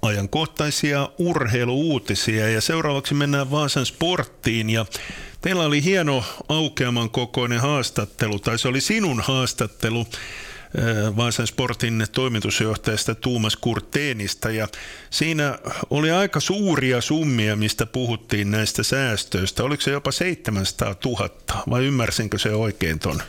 ajankohtaisia 0.02 1.10
urheiluuutisia 1.18 2.50
ja 2.50 2.62
seuraavaksi 2.62 3.14
mennään 3.14 3.52
Vaasan 3.52 3.86
sporttiin 3.86 4.70
ja 4.70 4.86
Teillä 5.42 5.64
oli 5.64 5.84
hieno 5.84 6.24
aukeaman 6.50 7.10
kokoinen 7.10 7.60
haastattelu, 7.60 8.40
tai 8.40 8.60
se 8.60 8.68
oli 8.68 8.82
sinun 8.82 9.22
haastattelu 9.22 10.00
äh, 10.00 11.16
Vaasan 11.16 11.48
Sportin 11.48 12.06
toimitusjohtajasta 12.12 13.16
Tuumas 13.16 13.56
Kurteenista 13.56 14.52
ja 14.52 14.68
siinä 15.10 15.60
oli 15.90 16.12
aika 16.12 16.40
suuria 16.40 17.02
summia, 17.02 17.56
mistä 17.56 17.86
puhuttiin 17.86 18.52
näistä 18.52 18.84
säästöistä. 18.84 19.64
Oliko 19.64 19.82
se 19.82 19.92
jopa 19.92 20.12
700 20.12 20.96
000 21.06 21.30
vai 21.70 21.86
ymmärsinkö 21.86 22.40
se 22.40 22.50
oikein 22.50 23.00
ton? 23.00 23.22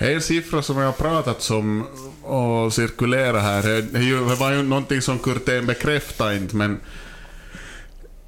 En 0.00 0.20
siffra 0.20 0.62
som 0.62 0.78
jag 0.78 0.86
har 0.86 0.92
pratat 0.92 1.50
om 1.50 1.86
och 2.22 2.72
cirkulerat 2.72 3.42
här, 3.42 3.62
det 3.92 4.34
var 4.34 4.52
ju 4.52 4.62
någonting 4.62 5.02
som 5.02 5.18
Kurtén 5.18 5.66
bekräftade 5.66 6.36
inte, 6.36 6.56
men 6.56 6.80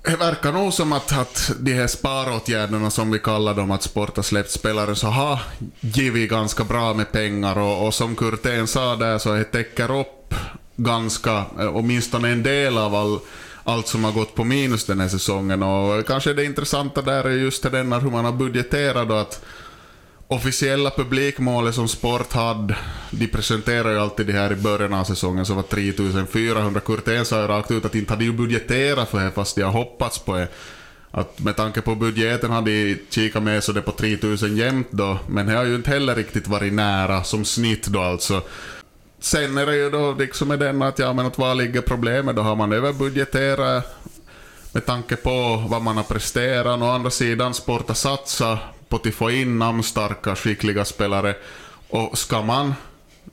det 0.04 0.16
verkar 0.16 0.52
nog 0.52 0.72
som 0.72 0.92
att, 0.92 1.18
att 1.18 1.52
de 1.60 1.72
här 1.72 1.86
sparåtgärderna 1.86 2.90
som 2.90 3.10
vi 3.10 3.18
kallar 3.18 3.54
dem, 3.54 3.70
att 3.70 3.82
Sport 3.82 4.16
har 4.16 4.22
släppt 4.22 4.50
spelare, 4.50 4.96
så 4.96 5.06
har 5.06 5.38
givit 5.80 6.30
ganska 6.30 6.64
bra 6.64 6.94
med 6.94 7.12
pengar. 7.12 7.58
Och, 7.58 7.86
och 7.86 7.94
som 7.94 8.16
Kurtén 8.16 8.66
sa 8.66 8.96
där 8.96 9.18
så 9.18 9.32
det 9.32 9.44
täcker 9.44 10.00
upp 10.00 10.34
ganska, 10.76 11.44
eh, 11.58 11.76
åtminstone 11.76 12.28
en 12.28 12.42
del 12.42 12.78
av 12.78 12.94
all, 12.94 13.18
allt 13.64 13.86
som 13.86 14.04
har 14.04 14.12
gått 14.12 14.34
på 14.34 14.44
minus 14.44 14.84
den 14.84 15.00
här 15.00 15.08
säsongen. 15.08 15.62
Och 15.62 16.06
kanske 16.06 16.32
det 16.32 16.44
intressanta 16.44 17.02
där 17.02 17.24
är 17.24 17.30
just 17.30 17.62
det 17.62 17.70
där 17.70 18.00
hur 18.00 18.10
man 18.10 18.24
har 18.24 18.32
budgeterat 18.32 19.08
då 19.08 19.14
att 19.14 19.44
officiella 20.30 20.90
publikmålet 20.90 21.74
som 21.74 21.88
Sport 21.88 22.32
hade, 22.32 22.76
de 23.10 23.26
presenterar 23.26 23.90
ju 23.90 23.98
alltid 23.98 24.26
det 24.26 24.32
här 24.32 24.52
i 24.52 24.56
början 24.56 24.94
av 24.94 25.04
säsongen, 25.04 25.46
så 25.46 25.54
var 25.54 25.62
3400. 25.62 26.80
Kurtén 26.80 27.24
sa 27.24 27.40
ju 27.40 27.46
rakt 27.46 27.70
ut 27.70 27.84
att 27.84 27.94
inte 27.94 28.12
hade 28.12 28.24
ju 28.24 28.32
budgeterat 28.32 29.08
för 29.08 29.24
det, 29.24 29.30
fast 29.30 29.56
de 29.56 29.62
har 29.62 29.72
hoppats 29.72 30.18
på 30.18 30.36
det. 30.36 30.48
Att 31.10 31.40
med 31.40 31.56
tanke 31.56 31.80
på 31.80 31.94
budgeten 31.94 32.50
hade 32.50 32.70
de 32.70 32.98
kikat 33.10 33.42
med 33.42 33.64
så 33.64 33.72
det 33.72 33.82
på 33.82 33.92
3000 33.92 34.56
jämt 34.56 34.88
då, 34.90 35.18
men 35.28 35.46
det 35.46 35.52
har 35.52 35.64
ju 35.64 35.74
inte 35.74 35.90
heller 35.90 36.14
riktigt 36.14 36.48
varit 36.48 36.72
nära 36.72 37.24
som 37.24 37.44
snitt 37.44 37.86
då 37.86 38.00
alltså. 38.00 38.42
Sen 39.20 39.58
är 39.58 39.66
det 39.66 39.76
ju 39.76 39.90
då 39.90 40.12
liksom 40.12 40.48
med 40.48 40.58
den 40.58 40.82
att, 40.82 40.98
ja 40.98 41.12
men 41.12 41.26
att 41.26 41.38
var 41.38 41.54
ligger 41.54 41.80
problemet? 41.80 42.36
Då 42.36 42.42
har 42.42 42.56
man 42.56 42.72
överbudgeterat 42.72 43.96
med 44.72 44.86
tanke 44.86 45.16
på 45.16 45.64
vad 45.68 45.82
man 45.82 45.96
har 45.96 46.04
presterat. 46.04 46.82
Å 46.82 46.90
andra 46.90 47.10
sidan, 47.10 47.54
Sport 47.54 47.88
har 47.88 47.94
satsat 47.94 48.58
på 48.90 48.96
att 48.96 49.14
få 49.14 49.30
in 49.30 49.58
namnstarka, 49.58 50.36
skickliga 50.36 50.84
spelare. 50.84 51.34
Och 51.88 52.18
ska 52.18 52.42
man 52.42 52.74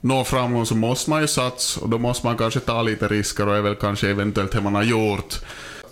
nå 0.01 0.23
framgång 0.23 0.65
så 0.65 0.75
måste 0.75 1.09
man 1.09 1.21
ju 1.21 1.27
satsa 1.27 1.81
och 1.81 1.89
då 1.89 1.97
måste 1.97 2.25
man 2.25 2.37
kanske 2.37 2.59
ta 2.59 2.81
lite 2.81 3.07
risker 3.07 3.47
och 3.47 3.55
är 3.55 3.61
väl 3.61 3.75
kanske 3.75 4.09
eventuellt 4.09 4.51
det 4.51 4.61
man 4.61 4.75
har 4.75 4.83
gjort. 4.83 5.39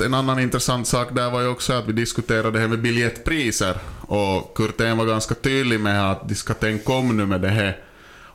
En 0.05 0.13
annan 0.13 0.39
intressant 0.39 0.87
sak 0.87 1.07
där 1.11 1.31
var 1.31 1.41
ju 1.41 1.47
också 1.47 1.73
att 1.73 1.87
vi 1.87 1.93
diskuterade 1.93 2.51
det 2.51 2.59
här 2.59 2.67
med 2.67 2.81
biljettpriser 2.81 3.77
och 4.01 4.57
Kurten 4.57 4.97
var 4.97 5.05
ganska 5.05 5.35
tydlig 5.35 5.79
med 5.79 6.11
att 6.11 6.29
de 6.29 6.35
ska 6.35 6.53
tänka 6.53 6.93
om 6.93 7.17
nu 7.17 7.25
med 7.25 7.41
det 7.41 7.49
här. 7.49 7.77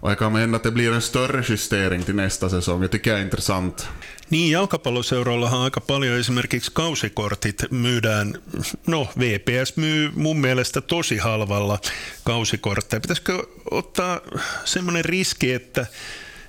Och 0.00 0.10
det 0.10 0.16
kan 0.16 0.34
hända 0.34 0.56
att 0.56 0.62
det 0.62 0.70
blir 0.70 0.92
en 0.92 1.02
större 1.02 1.44
justering 1.48 2.02
till 2.02 2.14
nästa 2.14 2.50
säsong. 2.50 2.80
Det 2.80 2.88
tycker 2.88 3.10
jag 3.10 3.20
är 3.20 3.24
intressant. 3.24 3.88
Niin, 4.30 4.50
jalkapalloseuroillahan 4.50 5.60
aika 5.60 5.80
paljon 5.80 6.18
esimerkiksi 6.18 6.70
kausikortit 6.74 7.64
myydään, 7.70 8.38
no 8.86 9.08
VPS 9.18 9.76
myy 9.76 10.10
mun 10.14 10.40
mielestä 10.40 10.80
tosi 10.80 11.16
halvalla 11.16 11.78
kausikortteja. 12.24 13.00
Pitäisikö 13.00 13.46
ottaa 13.70 14.20
semmoinen 14.64 15.04
riski, 15.04 15.52
että, 15.52 15.86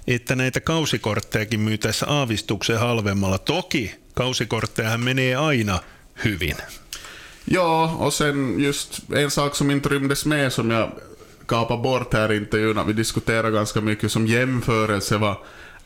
että 0.07 0.35
näitä 0.35 0.59
kausikorttejakin 0.59 1.59
myytäisiin 1.59 2.09
aavistuksen 2.09 2.79
halvemmalla? 2.79 3.37
Toki 3.37 3.95
kausikortteja 4.13 4.97
menee 4.97 5.35
aina 5.35 5.79
hyvin. 6.23 6.55
Ja, 7.47 7.83
och 7.99 8.13
sen 8.13 8.55
just 8.57 8.99
en 9.13 9.31
sak 9.31 9.55
som 9.55 9.71
inte 9.71 9.89
rymdes 9.89 10.25
med 10.25 10.53
som 10.53 10.71
jag 10.71 10.89
kapade 11.45 11.81
bort 11.81 12.13
här 12.13 12.31
i 12.31 12.37
intervjun, 12.37 12.87
vi 12.87 12.93
diskuterar 12.93 13.51
ganska 13.51 13.81
mycket 13.81 14.11
som 14.11 14.27
jämförelse 14.27 15.17
vad 15.17 15.35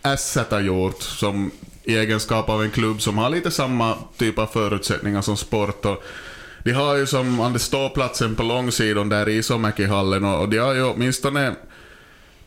Asset 0.01 0.51
har 0.51 0.59
gjort 0.61 1.01
som 1.01 1.51
i 1.85 1.97
egenskap 1.97 2.49
av 2.49 2.63
en 2.63 2.71
klubb 2.71 3.01
som 3.01 3.17
har 3.17 3.29
lite 3.29 3.51
samma 3.51 3.97
typ 4.17 4.39
av 4.39 4.47
förutsättningar 4.47 5.21
som 5.21 5.37
sport. 5.37 5.85
Och 5.85 6.03
de 6.63 6.71
har 6.71 6.95
ju 6.95 7.05
som 7.05 7.39
Anders 7.39 7.61
ståplatsen 7.61 8.35
på 8.35 8.43
långsidan 8.43 9.09
där 9.09 9.29
i 9.29 9.37
Isomäkihallen 9.37 10.25
och 10.25 10.49
de 10.49 10.57
har 10.57 10.73
ju 10.73 10.83
åtminstone 10.83 11.55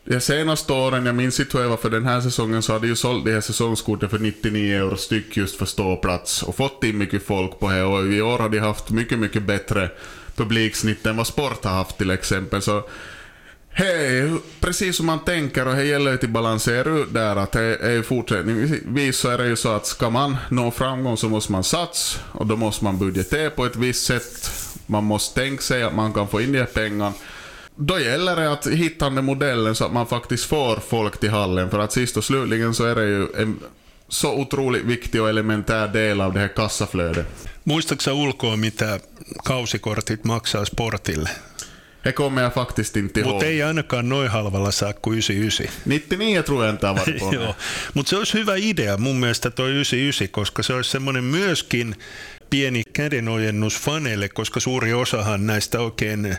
de 0.03 0.19
senaste 0.19 0.73
åren, 0.73 1.05
jag 1.05 1.15
minns 1.15 1.39
inte 1.39 1.57
hur 1.57 1.63
det 1.63 1.69
var 1.69 1.77
för 1.77 1.89
den 1.89 2.05
här 2.05 2.21
säsongen, 2.21 2.61
så 2.61 2.73
hade 2.73 2.87
ju 2.87 2.95
sålt 2.95 3.25
de 3.25 3.31
här 3.31 3.41
säsongskorten 3.41 4.09
för 4.09 4.19
99 4.19 4.75
euro 4.75 4.97
styck 4.97 5.37
just 5.37 5.55
för 5.55 5.65
ståplats 5.65 6.43
och 6.43 6.55
fått 6.55 6.83
in 6.83 6.97
mycket 6.97 7.25
folk 7.25 7.59
på 7.59 7.69
det 7.69 7.83
och 7.83 8.05
i 8.05 8.21
år 8.21 8.37
har 8.37 8.49
de 8.49 8.59
haft 8.59 8.89
mycket, 8.89 9.19
mycket 9.19 9.43
bättre 9.43 9.89
publiksnitt 10.35 11.05
än 11.05 11.17
vad 11.17 11.27
Sport 11.27 11.63
har 11.63 11.71
haft 11.71 11.97
till 11.97 12.11
exempel. 12.11 12.61
Så 12.61 12.83
Hej, 13.79 14.31
precis 14.59 14.97
som 14.97 15.05
man 15.05 15.19
tänker 15.19 15.67
och 15.67 15.75
det 15.75 15.83
gäller 15.83 16.11
ju 16.11 16.17
till 16.17 16.29
balansera 16.29 16.89
ut 16.89 17.13
där 17.13 17.35
att 17.35 17.51
det 17.51 17.75
är 17.75 18.01
fortsättningsvis 18.01 19.17
så 19.17 19.29
är 19.29 19.37
det 19.37 19.47
ju 19.47 19.55
så 19.55 19.69
att 19.69 19.85
ska 19.85 20.09
man 20.09 20.37
nå 20.49 20.71
framgång 20.71 21.17
så 21.17 21.29
måste 21.29 21.51
man 21.51 21.63
satsa 21.63 22.19
och 22.31 22.45
då 22.45 22.55
måste 22.55 22.83
man 22.83 22.97
budgetera 22.97 23.49
på 23.49 23.65
ett 23.65 23.75
visst 23.75 24.05
sätt. 24.05 24.51
Man 24.85 25.03
måste 25.03 25.41
tänka 25.41 25.61
sig 25.61 25.83
att 25.83 25.95
man 25.95 26.13
kan 26.13 26.27
få 26.27 26.41
in 26.41 26.51
de 26.51 26.65
pengarna. 26.65 27.13
Då 27.75 27.99
gäller 27.99 28.35
det 28.35 28.51
att 28.51 28.67
hitta 28.67 29.09
den 29.09 29.25
modellen 29.25 29.75
så 29.75 29.85
att 29.85 29.93
man 29.93 30.07
faktiskt 30.07 30.45
får 30.45 30.75
folk 30.75 31.19
till 31.19 31.29
hallen 31.29 31.69
för 31.69 31.79
att 31.79 31.91
sist 31.91 32.17
och 32.17 32.23
slutligen 32.23 32.73
så 32.73 32.85
är 32.85 32.95
det 32.95 33.05
ju 33.05 33.27
en 33.37 33.59
så 34.07 34.33
otroligt 34.33 34.83
viktig 34.83 35.21
och 35.21 35.29
elementär 35.29 35.87
del 35.87 36.21
av 36.21 36.33
det 36.33 36.39
här 36.39 36.47
kassaflödet. 36.47 37.27
Muistatko 37.63 38.11
ulkoa, 38.11 38.55
mitä 38.55 38.99
kausikortit 39.45 40.23
maksaa 40.23 40.65
sportille? 40.65 41.29
Det 42.03 42.11
kommer 42.11 42.49
faktiskt 42.49 42.97
inte 42.97 43.19
ihåg. 43.19 43.31
Mutta 43.31 43.45
ei 43.45 43.63
ainakaan 43.63 44.09
noin 44.09 44.29
halvalla 44.29 44.71
saa 44.71 44.93
kuin 44.93 45.13
99. 45.13 45.67
99 45.85 46.43
tror 46.43 46.65
jag 46.65 46.73
inte 46.73 46.87
har 46.87 46.95
varit 46.95 47.19
på. 47.19 47.33
Joo, 47.33 47.55
mutta 47.93 48.09
se 48.09 48.17
olisi 48.17 48.33
hyvä 48.33 48.55
idea 48.55 48.97
mun 48.97 49.15
mielestä 49.15 49.51
toi 49.51 49.71
99, 49.71 50.29
koska 50.29 50.63
se 50.63 50.73
olisi 50.73 50.89
semmoinen 50.89 51.23
myöskin 51.23 51.95
pieni 52.49 52.83
kädenojennus 52.93 53.79
faneille, 53.79 54.29
koska 54.29 54.59
suuri 54.59 54.93
osahan 54.93 55.47
näistä 55.47 55.79
oikein 55.79 56.37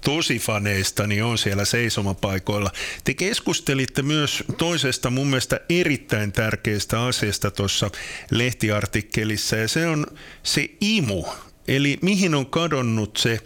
tosifaneista 0.00 1.06
niin 1.06 1.24
on 1.24 1.38
siellä 1.38 1.64
seisomapaikoilla. 1.64 2.70
Te 3.04 3.14
keskustelitte 3.14 4.02
myös 4.02 4.44
toisesta 4.58 5.10
mun 5.10 5.26
mielestä 5.26 5.60
erittäin 5.68 6.32
tärkeästä 6.32 7.04
asiasta 7.04 7.50
tuossa 7.50 7.90
lehtiartikkelissa 8.30 9.56
ja 9.56 9.68
se 9.68 9.86
on 9.86 10.06
se 10.42 10.70
imu. 10.80 11.24
Eli 11.68 11.98
mihin 12.02 12.34
on 12.34 12.46
kadonnut 12.46 13.16
se 13.16 13.38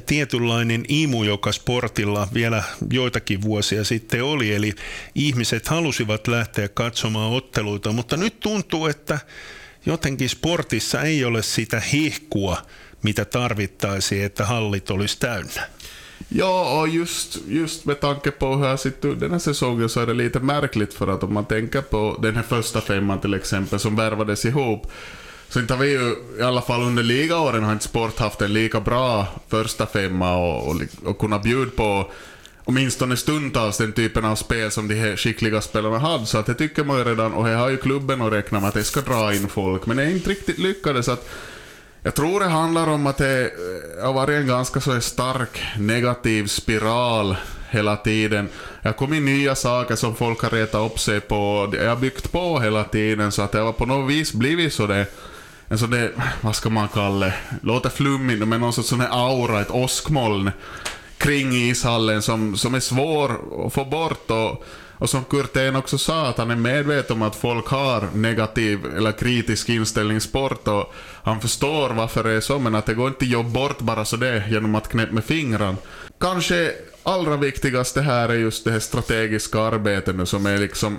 tietynlainen 0.00 0.84
imu, 0.88 1.24
joka 1.24 1.52
sportilla 1.52 2.28
vielä 2.34 2.62
joitakin 2.90 3.42
vuosia 3.42 3.84
sitten 3.84 4.24
oli. 4.24 4.54
Eli 4.54 4.72
ihmiset 5.14 5.68
halusivat 5.68 6.26
lähteä 6.28 6.68
katsomaan 6.68 7.32
otteluita, 7.32 7.92
mutta 7.92 8.16
nyt 8.16 8.40
tuntuu, 8.40 8.86
että 8.86 9.18
jotenkin 9.86 10.28
sportissa 10.28 11.02
ei 11.02 11.24
ole 11.24 11.42
sitä 11.42 11.80
hihkua, 11.80 12.62
mitä 13.02 13.24
tarvittaisiin, 13.24 14.24
että 14.24 14.46
hallit 14.46 14.90
olisi 14.90 15.18
täynnä. 15.20 15.62
Och 16.40 16.88
just, 16.88 17.38
just 17.48 17.84
med 17.84 17.94
tanke 17.94 18.30
på 18.30 18.56
hur 18.56 18.66
jag 18.66 18.80
sett 18.80 19.04
ut 19.04 19.20
den 19.20 19.30
här 19.30 19.38
säsongen 19.38 19.88
så 19.88 20.00
är 20.00 20.06
det 20.06 20.14
lite 20.14 20.40
märkligt 20.40 20.94
för 20.94 21.08
att 21.08 21.22
om 21.22 21.34
man 21.34 21.44
tänker 21.44 21.80
på 21.80 22.18
den 22.22 22.36
här 22.36 22.42
första 22.42 22.80
femman 22.80 23.20
till 23.20 23.34
exempel 23.34 23.78
som 23.78 23.96
värvades 23.96 24.44
ihop 24.44 24.86
så 25.52 25.60
inte 25.60 25.74
har 25.74 25.80
vi 25.80 25.90
ju, 25.90 26.16
i 26.38 26.42
alla 26.42 26.62
fall 26.62 26.82
under 26.82 27.02
ligaåren, 27.02 27.64
har 27.64 27.72
inte 27.72 27.84
Sport 27.84 28.18
haft 28.18 28.42
en 28.42 28.52
lika 28.52 28.80
bra 28.80 29.26
första 29.48 29.86
femma 29.86 30.36
och, 30.36 30.68
och, 30.68 30.76
och 31.04 31.18
kunna 31.18 31.38
bjuda 31.38 31.70
på 31.70 32.10
åtminstone 32.64 33.16
stundtals 33.16 33.78
den 33.78 33.92
typen 33.92 34.24
av 34.24 34.36
spel 34.36 34.70
som 34.70 34.88
de 34.88 34.94
här 34.94 35.16
skickliga 35.16 35.60
spelarna 35.60 35.98
hade. 35.98 36.26
Så 36.26 36.38
att 36.38 36.46
det 36.46 36.54
tycker 36.54 36.84
man 36.84 36.98
ju 36.98 37.04
redan, 37.04 37.32
och 37.32 37.46
här 37.46 37.56
har 37.56 37.68
ju 37.68 37.76
klubben 37.76 38.22
att 38.22 38.32
räkna 38.32 38.60
med 38.60 38.68
att 38.68 38.74
det 38.74 38.84
ska 38.84 39.00
dra 39.00 39.34
in 39.34 39.48
folk, 39.48 39.86
men 39.86 39.96
det 39.96 40.02
är 40.02 40.10
inte 40.10 40.30
riktigt 40.30 40.58
lyckades. 40.58 41.08
Att 41.08 41.28
jag 42.02 42.14
tror 42.14 42.40
det 42.40 42.46
handlar 42.46 42.88
om 42.88 43.06
att 43.06 43.16
det 43.16 43.44
eh, 43.44 44.04
har 44.04 44.12
varit 44.12 44.40
en 44.40 44.46
ganska 44.46 44.80
så 44.80 45.00
stark 45.00 45.62
negativ 45.78 46.46
spiral 46.46 47.36
hela 47.70 47.96
tiden. 47.96 48.48
Jag 48.82 48.96
kom 48.96 49.14
in 49.14 49.24
nya 49.24 49.54
saker 49.54 49.96
som 49.96 50.14
folk 50.14 50.42
har 50.42 50.50
retat 50.50 50.92
upp 50.92 51.00
sig 51.00 51.20
på. 51.20 51.72
Jag 51.76 51.88
har 51.88 51.96
byggt 51.96 52.32
på 52.32 52.60
hela 52.60 52.84
tiden 52.84 53.32
så 53.32 53.42
att 53.42 53.52
det 53.52 53.58
har 53.58 53.72
på 53.72 53.86
något 53.86 54.10
vis 54.10 54.32
blivit 54.32 54.72
så 54.72 54.86
det 54.86 55.06
en 55.72 55.78
sån 55.78 55.90
där, 55.90 56.12
vad 56.40 56.56
ska 56.56 56.70
man 56.70 56.88
kalla 56.88 57.26
det, 57.26 57.34
låter 57.62 57.90
flummigt 57.90 58.48
men 58.48 58.60
någon 58.60 58.72
sorts 58.72 58.88
sån 58.88 59.00
här 59.00 59.08
aura, 59.10 59.60
ett 59.60 59.70
åskmoln 59.70 60.50
kring 61.18 61.52
ishallen 61.52 62.22
som, 62.22 62.56
som 62.56 62.74
är 62.74 62.80
svår 62.80 63.30
att 63.66 63.72
få 63.72 63.84
bort. 63.84 64.30
Och, 64.30 64.64
och 64.98 65.10
som 65.10 65.24
Kurtén 65.24 65.76
också 65.76 65.98
sa, 65.98 66.26
att 66.26 66.38
han 66.38 66.50
är 66.50 66.56
medveten 66.56 67.16
om 67.16 67.22
att 67.22 67.36
folk 67.36 67.66
har 67.66 68.08
negativ 68.14 68.86
eller 68.96 69.12
kritisk 69.12 69.68
inställning 69.68 70.16
i 70.16 70.20
sport. 70.20 70.68
Och 70.68 70.94
han 71.22 71.40
förstår 71.40 71.90
varför 71.90 72.24
det 72.24 72.30
är 72.30 72.40
så, 72.40 72.58
men 72.58 72.74
att 72.74 72.86
det 72.86 72.94
går 72.94 73.08
inte 73.08 73.24
att 73.24 73.30
jobba 73.30 73.50
bort 73.50 73.80
bara 73.80 74.04
så 74.04 74.16
det 74.16 74.44
genom 74.50 74.74
att 74.74 74.88
knäppa 74.88 75.12
med 75.12 75.24
fingrarna. 75.24 75.76
Kanske 76.20 76.72
allra 77.02 77.36
viktigaste 77.36 78.00
här 78.00 78.28
är 78.28 78.34
just 78.34 78.64
det 78.64 78.70
här 78.70 78.80
strategiska 78.80 79.60
arbetet 79.60 80.16
nu 80.16 80.26
som 80.26 80.46
är 80.46 80.58
liksom 80.58 80.98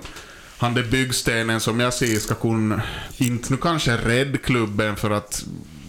han 0.58 0.74
där 0.74 0.82
byggstenen 0.82 1.60
som 1.60 1.80
jag 1.80 1.94
ser 1.94 2.18
ska 2.18 2.34
kunna, 2.34 2.82
inte 3.16 3.52
nu 3.52 3.56
kanske 3.56 3.96
rädd 3.96 4.42
klubben 4.42 4.96
för 4.96 5.10
att, 5.10 5.44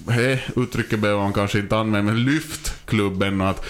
he, 0.10 0.40
uttrycket 0.56 1.00
behöver 1.00 1.22
man 1.22 1.34
kanske 1.34 1.60
inte 1.60 1.78
använda, 1.78 2.12
men 2.12 2.24
lyft 2.24 2.74
klubben 2.86 3.42
och 3.42 3.50
att 3.50 3.66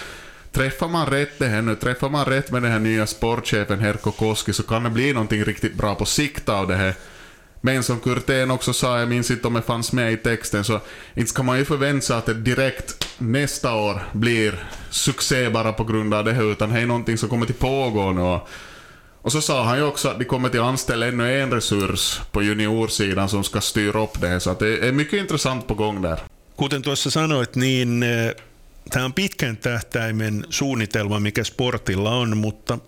träffar 0.52 0.88
man 0.88 1.08
rätt 1.08 1.40
det 1.40 1.48
här 1.48 1.62
nu, 1.62 1.75
träffar 1.75 2.10
man 2.10 2.25
rätt 2.25 2.52
med 2.52 2.62
den 2.62 2.72
här 2.72 2.80
nya 2.80 3.08
sportchefen 3.08 3.80
Herko 3.80 4.12
Koski 4.12 4.54
så 4.54 4.64
kan 4.64 4.84
det 4.84 4.90
bli 4.90 5.14
någonting 5.14 5.44
riktigt 5.44 5.75
bra 5.75 5.96
på 5.96 6.06
sikt 6.06 6.50
av 6.50 6.68
det 6.68 6.75
här. 6.75 6.94
Men 7.62 7.84
som 7.84 8.00
Kurten 8.00 8.52
också 8.52 8.74
sa, 8.74 9.00
jag 9.00 9.10
minns 9.10 9.32
inte 9.32 9.48
om 9.48 9.54
det 9.54 9.62
fanns 9.62 9.94
med 9.94 10.14
i 10.14 10.18
texten, 10.18 10.64
så 10.64 10.80
inte 11.16 11.30
ska 11.30 11.44
man 11.44 11.58
ju 11.58 11.66
förvänta 11.66 12.02
sig 12.02 12.16
att 12.16 12.25
det 12.25 12.34
direkt 12.34 13.08
nästa 13.18 13.75
år 13.75 14.02
blir 14.14 14.68
succé 14.90 15.50
bara 15.50 15.74
på 15.74 15.84
grund 15.84 16.14
av 16.14 16.25
det 16.25 16.34
här, 16.34 16.52
utan 16.52 16.74
det 16.74 16.80
är 16.80 16.86
någonting 16.86 17.18
som 17.18 17.30
kommer 17.30 17.46
till 17.46 17.56
pågå 17.56 18.12
nu. 18.12 18.40
Och 19.25 19.32
så 19.32 19.41
sa 19.41 19.63
han 19.63 19.77
ju 19.77 19.84
också 19.84 20.10
att 20.10 20.20
de 20.20 20.25
kommer 20.25 20.50
till 20.50 20.62
anställa 20.62 21.08
ännu 21.08 21.41
en 21.41 21.51
resurs 21.51 22.22
på 22.32 22.44
juniorsidan 22.44 23.29
som 23.29 23.44
ska 23.44 23.62
styra 23.62 24.03
upp 24.03 24.22
det, 24.22 24.39
så 24.39 24.50
att 24.50 24.60
det 24.60 24.88
är 24.88 24.91
mycket 24.91 25.20
intressant 25.20 25.67
på 25.67 25.74
gång 25.74 26.01
där. 26.01 26.20
Kuten 26.58 26.82
tuossa 26.82 27.12
sanoit, 27.12 27.55
niin 27.55 28.03
eh, 28.03 28.32
tämä 28.89 29.05
on 29.05 29.13
pitkän 29.13 29.58
tähtäimen 29.58 30.46
suunnitelma, 30.50 31.20
mikä 31.20 31.44
sportilla 31.44 32.10
on, 32.10 32.38
mutta 32.38 32.79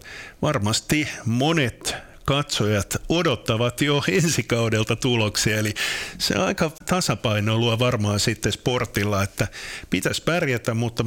varmasti 0.41 1.07
monet 1.25 1.95
katsojat 2.25 2.97
odottavat 3.09 3.81
jo 3.81 4.03
ensi 4.21 4.43
kaudelta 4.43 4.95
tuloksia, 4.95 5.57
eli 5.57 5.73
se 6.17 6.35
aika 6.35 6.71
tasapainoilua 6.85 7.79
varmaan 7.79 8.19
sitten 8.19 8.51
sportilla, 8.51 9.23
että 9.23 9.47
pitäisi 9.89 10.23
pärjätä, 10.23 10.73
mutta 10.73 11.05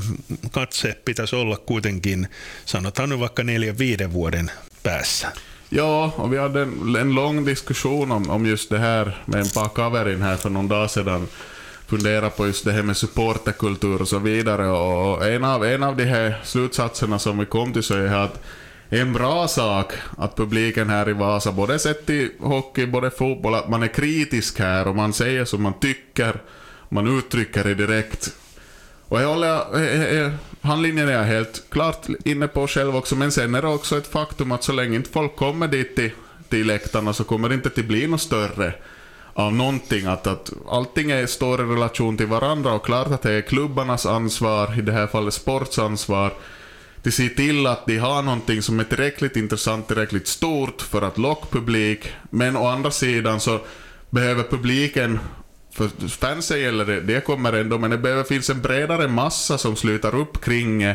katse 0.50 1.00
pitäisi 1.04 1.37
olla 1.37 1.56
kuitenkin, 1.56 2.28
sanotaan 2.66 3.08
nyt 3.08 3.20
vaikka 3.20 3.44
neljän 3.44 3.78
viiden 3.78 4.12
vuoden 4.12 4.50
päässä. 4.82 5.32
Ja, 5.72 6.12
och 6.16 6.32
vi 6.32 6.38
hade 6.38 6.62
en, 6.62 6.96
en 6.96 7.14
lång 7.14 7.46
diskussion 7.46 8.12
om, 8.12 8.30
om 8.30 8.46
just 8.46 8.70
det 8.70 8.78
här 8.78 9.22
med 9.26 9.40
en 9.40 9.49
par 9.54 9.68
kaverin 9.68 10.22
här 10.22 10.37
för 10.37 10.50
någon 10.50 10.68
dag 10.68 10.90
sedan. 10.90 11.28
Fundera 11.87 12.30
på 12.30 12.46
just 12.46 12.64
det 12.64 12.72
här 12.72 12.82
med 12.82 12.96
supporterkultur 12.96 14.02
och 14.02 14.08
så 14.08 14.18
vidare. 14.18 14.68
Och 14.68 15.26
en 15.26 15.44
av, 15.44 15.64
en 15.64 15.82
av 15.82 15.96
de 15.96 16.04
här 16.04 16.40
slutsatserna 16.44 17.18
som 17.18 17.38
vi 17.38 17.46
kom 17.46 17.72
till 17.72 17.82
så 17.82 17.94
är 17.94 18.14
att 18.14 18.42
en 18.88 19.12
bra 19.12 19.49
sak 19.49 19.92
att 20.18 20.37
publiken 20.37 20.90
här 20.90 21.08
i 21.08 21.12
Vasa, 21.12 21.52
både 21.52 21.78
sett 21.78 22.10
i 22.10 22.30
hockey, 22.40 22.87
både 22.87 23.10
fotboll, 23.10 23.54
att 23.54 23.68
man 23.68 23.82
är 23.82 23.88
kritisk 23.88 24.58
här 24.58 24.88
och 24.88 24.96
man 24.96 25.12
säger 25.12 25.44
som 25.44 25.62
man 25.62 25.75
tycker, 25.80 26.42
man 26.88 27.18
uttrycker 27.18 27.64
det 27.64 27.75
direkt. 27.75 28.34
Och 29.08 29.22
jag 29.22 29.28
håller, 29.28 30.32
handlinjen 30.61 31.09
är 31.09 31.12
jag 31.12 31.25
helt 31.25 31.62
klart 31.71 32.07
inne 32.25 32.49
på 32.49 32.67
själv 32.67 32.97
också, 32.97 33.17
men 33.17 33.33
sen 33.33 33.55
är 33.55 33.62
det 33.62 33.69
också 33.69 33.99
ett 33.99 34.07
faktum 34.07 34.52
att 34.52 34.64
så 34.64 34.73
länge 34.73 34.97
inte 34.97 35.11
folk 35.11 35.37
kommer 35.37 35.69
dit 35.69 35.97
till, 35.97 36.11
till 36.49 36.67
läktarna 36.67 37.12
så 37.12 37.25
kommer 37.25 37.49
det 37.49 37.55
inte 37.55 37.69
att 37.69 37.87
bli 37.87 38.07
något 38.07 38.21
större 38.21 38.75
av 39.35 39.52
någonting. 39.52 40.07
Att, 40.07 40.26
att 40.26 40.52
allting 40.69 41.11
är, 41.11 41.26
står 41.26 41.61
i 41.61 41.64
relation 41.64 42.17
till 42.17 42.26
varandra 42.26 42.73
och 42.73 42.85
klart 42.85 43.07
att 43.07 43.23
det 43.23 43.33
är 43.33 43.40
klubbarnas 43.40 44.07
ansvar, 44.07 44.79
i 44.79 44.83
det 44.83 44.93
här 44.93 45.07
fallet 45.07 45.35
sports 45.35 45.79
ansvar, 45.79 46.33
de 47.02 47.11
ser 47.11 47.29
till 47.29 47.67
att 47.67 47.87
de 47.87 47.99
har 47.99 48.23
någonting 48.23 48.62
som 48.62 48.81
är 48.81 48.85
tillräckligt 48.85 49.37
intressant, 49.37 49.88
tillräckligt 49.88 50.29
stort 50.29 50.83
för 50.83 51.02
att 51.02 51.19
locka 51.19 51.47
publik. 51.50 52.12
Men 52.31 52.57
å 52.57 52.67
andra 52.67 52.90
sidan 52.90 53.40
så 53.40 53.61
behöver 54.11 54.43
publiken, 54.43 55.19
för 55.88 56.08
fansen 56.08 56.60
gäller 56.60 56.84
det, 56.84 57.00
det 57.00 57.25
kommer 57.25 57.52
ändå, 57.52 57.78
men 57.78 57.90
det 57.90 57.99
behöver 57.99 58.25
finnas 58.25 58.50
en 58.50 58.60
bredare 58.60 59.08
massa 59.08 59.58
som 59.58 59.76
slutar 59.76 60.14
upp 60.14 60.40
kring 60.40 60.94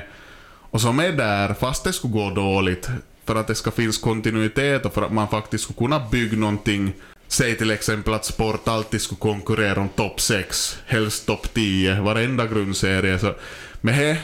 och 0.72 0.82
som 0.82 1.00
är 1.00 1.12
där 1.12 1.54
fast 1.54 1.84
det 1.84 1.94
skulle 1.94 2.14
gå 2.14 2.30
dåligt. 2.30 2.90
För 3.26 3.36
att 3.36 3.48
det 3.48 3.56
ska 3.56 3.72
finnas 3.72 3.98
kontinuitet 3.98 4.86
och 4.86 4.94
för 4.94 5.02
att 5.02 5.14
man 5.14 5.28
faktiskt 5.28 5.64
ska 5.64 5.74
kunna 5.74 6.08
bygga 6.12 6.38
någonting 6.38 6.94
Säg 7.28 7.58
till 7.58 7.72
exempel 7.72 8.14
att 8.14 8.26
sport 8.26 8.68
alltid 8.68 9.02
skulle 9.02 9.20
konkurrera 9.20 9.82
om 9.82 9.90
topp 9.90 10.22
6, 10.22 10.78
helst 10.86 11.26
topp 11.26 11.54
10, 11.54 12.02
varenda 12.02 12.48
grundserie. 12.48 13.20
Så 13.20 13.34
med 13.82 14.00
det 14.00 14.18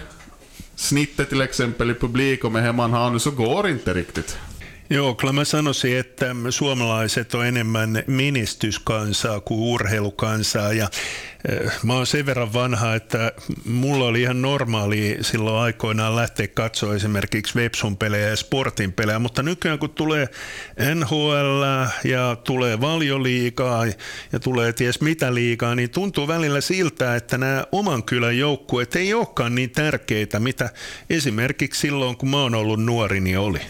snittet 0.75 1.29
till 1.29 1.41
exempel 1.41 1.91
i 1.91 1.93
publik 1.93 2.43
och 2.43 2.51
med 2.51 2.63
det 2.63 2.73
man 2.73 2.93
har 2.93 3.09
nu 3.09 3.19
så 3.19 3.31
går 3.31 3.63
det 3.63 3.69
inte 3.69 3.93
riktigt. 3.93 4.37
Joo, 4.91 5.15
kyllä 5.15 5.33
mä 5.33 5.43
sanoisin, 5.43 5.97
että 5.97 6.35
suomalaiset 6.49 7.33
on 7.33 7.45
enemmän 7.45 8.03
menestyskansaa 8.07 9.39
kuin 9.39 9.59
urheilukansaa 9.59 10.73
ja 10.73 10.89
eh, 11.49 11.71
Mä 11.83 11.93
oon 11.93 12.07
sen 12.07 12.25
verran 12.25 12.53
vanha, 12.53 12.95
että 12.95 13.31
mulla 13.65 14.05
oli 14.05 14.21
ihan 14.21 14.41
normaali 14.41 15.17
silloin 15.21 15.63
aikoinaan 15.63 16.15
lähteä 16.15 16.47
katsoa 16.47 16.95
esimerkiksi 16.95 17.59
Websun 17.59 17.97
pelejä 17.97 18.27
ja 18.27 18.35
Sportin 18.35 18.93
pelejä, 18.93 19.19
mutta 19.19 19.43
nykyään 19.43 19.79
kun 19.79 19.89
tulee 19.89 20.27
NHL 20.95 21.63
ja 22.03 22.35
tulee 22.43 22.81
valioliikaa 22.81 23.85
ja 24.31 24.39
tulee 24.39 24.73
ties 24.73 25.01
mitä 25.01 25.33
liikaa, 25.33 25.75
niin 25.75 25.89
tuntuu 25.89 26.27
välillä 26.27 26.61
siltä, 26.61 27.15
että 27.15 27.37
nämä 27.37 27.65
oman 27.71 28.03
kylän 28.03 28.37
joukkueet 28.37 28.95
ei 28.95 29.13
olekaan 29.13 29.55
niin 29.55 29.69
tärkeitä, 29.69 30.39
mitä 30.39 30.69
esimerkiksi 31.09 31.81
silloin 31.81 32.17
kun 32.17 32.29
mä 32.29 32.37
oon 32.37 32.55
ollut 32.55 32.85
nuori, 32.85 33.19
niin 33.19 33.39
oli. 33.39 33.61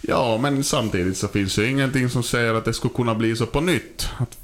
Ja, 0.00 0.38
men 0.38 0.64
samtidigt 0.64 1.16
så 1.16 1.28
finns 1.28 1.58
ju 1.58 1.70
ingenting 1.70 2.08
som 2.08 2.22
säger 2.22 2.54
att 2.54 2.64
det 2.64 2.74
skulle 2.74 2.94
kunna 2.94 3.14
bli 3.14 3.36
så 3.36 3.46
på 3.46 3.60
nytt. 3.60 4.08
Att 4.18 4.38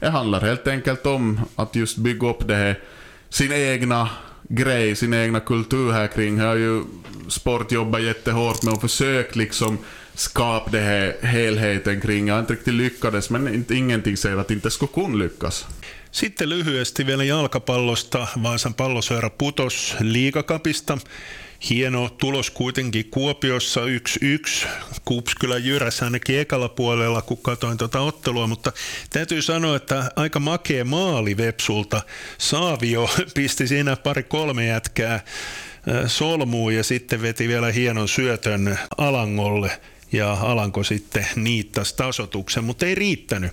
det 0.00 0.08
handlar 0.10 0.40
helt 0.40 0.68
enkelt 0.68 1.06
om 1.06 1.40
att 1.56 1.76
just 1.76 1.96
bygga 1.96 2.28
upp 2.30 2.48
det 2.48 2.54
här, 2.54 2.80
sin 3.28 3.52
egna 3.52 4.10
grej, 4.48 4.96
sin 4.96 5.14
egna 5.14 5.40
kultur 5.40 5.92
här 5.92 6.06
kring. 6.06 6.38
Här 6.38 6.46
har 6.46 6.56
ju 6.56 6.82
sport 7.28 7.72
jobbat 7.72 8.02
jättehårt 8.02 8.62
med 8.62 8.74
att 8.74 8.80
försöka 8.80 9.38
liksom 9.38 9.78
skapa 10.14 10.70
det 10.70 10.80
här 10.80 11.16
helheten 11.22 12.00
kring. 12.00 12.28
Jag 12.28 12.34
har 12.34 12.40
inte 12.40 12.52
riktigt 12.52 12.74
lyckades, 12.74 13.30
men 13.30 13.54
inte, 13.54 13.74
ingenting 13.74 14.16
säger 14.16 14.36
att 14.36 14.48
det 14.48 14.54
inte 14.54 14.70
skulle 14.70 14.92
kunna 14.94 15.16
lyckas. 15.16 15.66
Sitten 16.10 16.48
lyhyesti 16.48 17.04
vielä 17.04 17.24
jalkapallosta. 17.24 18.28
Vaasan 18.36 18.72
palloseura 18.72 19.30
putos 19.30 19.94
liigakapista. 20.00 20.98
Hieno 21.70 22.08
tulos 22.08 22.50
kuitenkin 22.50 23.10
Kuopiossa 23.10 23.80
1-1. 24.64 24.66
Kups 25.04 25.34
kyllä 25.34 25.58
jyräs 25.58 26.02
ainakin 26.02 26.38
ekalla 26.38 26.68
puolella, 26.68 27.22
kun 27.22 27.38
katsoin 27.42 27.78
tuota 27.78 28.00
ottelua, 28.00 28.46
mutta 28.46 28.72
täytyy 29.10 29.42
sanoa, 29.42 29.76
että 29.76 30.10
aika 30.16 30.40
makea 30.40 30.84
maali 30.84 31.36
Vepsulta. 31.36 32.02
Saavio 32.38 33.10
pisti 33.34 33.68
siinä 33.68 33.96
pari 33.96 34.22
kolme 34.22 34.66
jätkää 34.66 35.24
solmuun 36.06 36.74
ja 36.74 36.84
sitten 36.84 37.22
veti 37.22 37.48
vielä 37.48 37.72
hienon 37.72 38.08
syötön 38.08 38.78
Alangolle 38.98 39.80
ja 40.12 40.32
Alanko 40.32 40.84
sitten 40.84 41.26
niittasi 41.36 41.96
tasotuksen, 41.96 42.64
mutta 42.64 42.86
ei 42.86 42.94
riittänyt. 42.94 43.52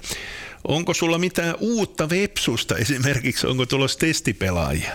Onko 0.68 0.94
sulla 0.94 1.18
mitään 1.18 1.56
uutta 1.60 2.10
Vepsusta 2.10 2.78
esimerkiksi? 2.78 3.48
Onko 3.48 3.66
tulossa 3.66 4.00
testipelaajia? 4.00 4.92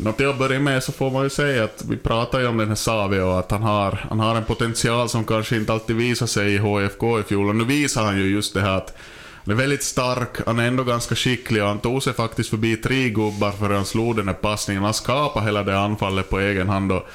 Nå, 0.00 0.12
till 0.12 0.28
att 0.28 0.38
börja 0.38 0.60
med 0.60 0.84
så 0.84 0.92
får 0.92 1.10
man 1.10 1.22
ju 1.22 1.30
säga 1.30 1.64
att 1.64 1.84
vi 1.88 1.96
pratar 1.96 2.40
ju 2.40 2.46
om 2.46 2.56
den 2.56 2.68
här 2.68 2.74
Savio 2.74 3.20
och 3.20 3.38
att 3.38 3.50
han 3.50 3.62
har, 3.62 4.06
han 4.08 4.20
har 4.20 4.36
en 4.36 4.44
potential 4.44 5.08
som 5.08 5.24
kanske 5.24 5.56
inte 5.56 5.72
alltid 5.72 5.96
visar 5.96 6.26
sig 6.26 6.54
i 6.54 6.58
HFK 6.58 7.20
i 7.20 7.22
fjol. 7.22 7.48
Och 7.48 7.56
nu 7.56 7.64
visar 7.64 8.04
han 8.04 8.18
ju 8.18 8.30
just 8.30 8.54
det 8.54 8.60
här 8.60 8.76
att 8.76 8.96
han 9.44 9.54
är 9.54 9.58
väldigt 9.58 9.82
stark, 9.82 10.28
han 10.46 10.58
är 10.58 10.68
ändå 10.68 10.84
ganska 10.84 11.14
skicklig 11.14 11.62
och 11.62 11.68
han 11.68 11.78
tog 11.78 12.02
sig 12.02 12.12
faktiskt 12.12 12.50
förbi 12.50 12.76
tre 12.76 13.08
gubbar 13.08 13.50
för 13.50 13.70
han 13.70 13.84
slog 13.84 14.16
den 14.16 14.28
här 14.28 14.34
passningen. 14.34 14.82
Han 14.82 14.94
skapade 14.94 15.46
hela 15.46 15.62
det 15.62 15.78
anfallet 15.78 16.30
på 16.30 16.40
egen 16.40 16.68
hand 16.68 16.92
och 16.92 17.08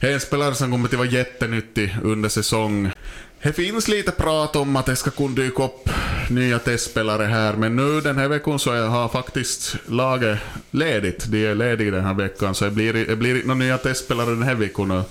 det 0.00 0.08
är 0.08 0.12
en 0.14 0.20
spelare 0.20 0.54
som 0.54 0.70
kommer 0.70 0.88
att 0.88 0.94
vara 0.94 1.08
jättenyttig 1.08 1.96
under 2.02 2.28
säsong. 2.28 2.90
Det 3.42 3.52
finns 3.52 3.88
lite 3.88 4.12
prat 4.12 4.56
om 4.56 4.76
att 4.76 4.86
det 4.86 4.96
ska 4.96 5.10
kunna 5.10 5.34
dyka 5.34 5.64
upp 5.64 5.90
nya 6.30 6.58
testspelare 6.58 7.24
här, 7.24 7.52
men 7.52 7.76
nu 7.76 8.00
den 8.00 8.18
här 8.18 8.28
veckan 8.28 8.58
så 8.58 8.86
har 8.86 9.08
faktiskt 9.08 9.76
laget 9.86 10.38
ledigt. 10.70 11.24
De 11.26 11.46
är 11.46 11.54
lediga 11.54 11.90
den 11.90 12.04
här 12.04 12.14
veckan, 12.14 12.54
så 12.54 12.64
det 12.64 12.70
blir, 12.70 12.92
det 12.92 13.16
blir 13.16 13.34
inte 13.34 13.48
några 13.48 13.58
nya 13.58 13.78
testspelare 13.78 14.30
den 14.30 14.42
här 14.42 14.54
veckan. 14.54 15.02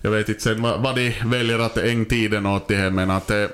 Jag 0.00 0.10
vet 0.10 0.28
inte 0.28 0.40
sen 0.40 0.62
vad, 0.62 0.80
vad 0.80 0.96
de 0.96 1.14
väljer 1.24 1.58
att 1.58 1.78
ägna 1.78 2.04
tiden 2.04 2.46
åt 2.46 2.68
det 2.68 2.76
här, 2.76 2.90
men 2.90 3.10
att 3.10 3.26
det, 3.26 3.48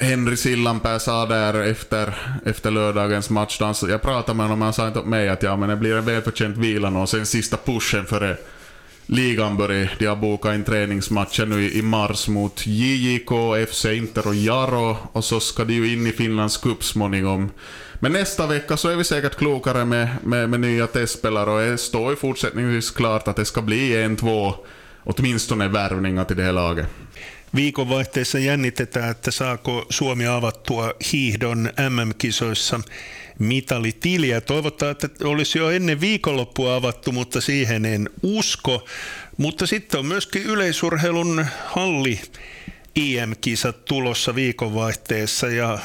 Henry 0.00 0.36
Sillanpää 0.36 0.98
sa 0.98 1.26
där 1.26 1.62
efter, 1.62 2.14
efter 2.44 2.70
lördagens 2.70 3.30
match, 3.30 3.58
då 3.58 3.90
jag 3.90 4.02
pratade 4.02 4.36
med 4.36 4.46
honom 4.46 4.60
och 4.62 4.64
han 4.64 4.74
sa 4.74 4.86
inte 4.86 4.98
åt 4.98 5.06
mig 5.06 5.28
att 5.28 5.42
ja, 5.42 5.56
men 5.56 5.68
det 5.68 5.76
blir 5.76 5.96
en 5.96 6.04
välförtjänt 6.04 6.56
vila 6.56 6.88
och 6.88 7.08
sen 7.08 7.26
sista 7.26 7.56
pushen 7.56 8.06
före 8.06 8.36
ligan 9.06 9.56
börjar. 9.56 9.94
De 9.98 10.06
har 10.06 10.16
bokat 10.16 10.54
in 10.54 10.64
träningsmatcher 10.64 11.46
nu 11.46 11.70
i 11.70 11.82
mars 11.82 12.28
mot 12.28 12.66
JJK, 12.66 13.30
FC 13.68 13.84
Inter 13.84 14.26
och 14.26 14.34
Jaro 14.34 14.96
och 15.12 15.24
så 15.24 15.40
ska 15.40 15.64
de 15.64 15.74
ju 15.74 15.92
in 15.92 16.06
i 16.06 16.12
Finlands 16.12 16.56
cup 16.56 16.84
småningom. 16.84 17.50
Men 18.00 18.12
nästa 18.12 18.46
vecka 18.46 18.76
så 18.76 18.88
är 18.88 18.96
vi 18.96 19.04
säkert 19.04 19.34
klokare 19.34 19.84
med, 19.84 20.08
med, 20.22 20.50
med 20.50 20.60
nya 20.60 20.86
testspelare 20.86 21.50
och 21.50 21.60
det 21.60 21.78
står 21.78 22.10
ju 22.10 22.16
fortsättningsvis 22.16 22.90
klart 22.90 23.28
att 23.28 23.36
det 23.36 23.44
ska 23.44 23.62
bli 23.62 24.02
en, 24.02 24.16
två, 24.16 24.54
åtminstone 25.04 25.68
värvningar 25.68 26.24
till 26.24 26.36
det 26.36 26.42
här 26.42 26.52
laget. 26.52 26.86
Viikonvaihteessa 27.54 28.38
jännitetään, 28.38 29.10
että 29.10 29.30
saako 29.30 29.86
Suomi 29.90 30.26
avattua 30.26 30.92
hiihdon 31.12 31.70
MM-kisoissa 31.90 32.80
mitalitiliä. 33.38 34.40
Toivotaan, 34.40 34.90
että 34.90 35.08
olisi 35.24 35.58
jo 35.58 35.70
ennen 35.70 36.00
viikonloppua 36.00 36.74
avattu, 36.74 37.12
mutta 37.12 37.40
siihen 37.40 37.84
en 37.84 38.10
usko. 38.22 38.86
Mutta 39.36 39.66
sitten 39.66 40.00
on 40.00 40.06
myöskin 40.06 40.42
yleisurheilun 40.42 41.46
halli 41.66 42.20
IM-kisat 42.94 43.84
tulossa 43.84 44.34
viikonvaihteessa 44.34 45.48
ja 45.48 45.78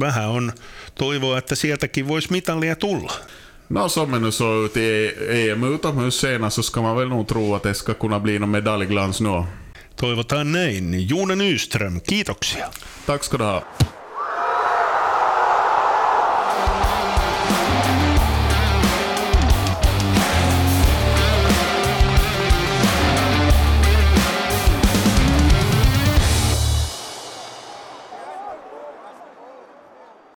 vähän 0.00 0.28
on 0.28 0.52
toivoa, 0.94 1.38
että 1.38 1.54
sieltäkin 1.54 2.08
voisi 2.08 2.30
mitalia 2.30 2.76
tulla. 2.76 3.12
No 3.72 3.88
som 3.88 4.10
nu 4.10 4.32
såg 4.32 4.64
ut 4.64 4.76
i 4.76 5.14
EM 5.28 5.62
utomhus 5.62 6.20
senast 6.20 6.56
så 6.56 6.62
ska 6.62 6.82
man 6.82 6.96
väl 6.96 7.08
nog 7.08 7.28
tro 7.28 7.54
att 7.54 7.62
det 7.62 7.74
ska 7.74 7.94
kunna 7.94 8.20
bli 8.20 8.38
någon 8.38 8.50
medaljglans 8.50 9.20
nu. 9.20 9.44
Toivotaan 9.96 10.52
näin. 10.52 11.08
Juuna 11.08 11.34
Nyström, 11.34 12.00
kiitoksia. 12.00 12.68
Tack 13.06 13.24
ska 13.24 13.38
du 13.38 13.44
ha. 13.44 13.62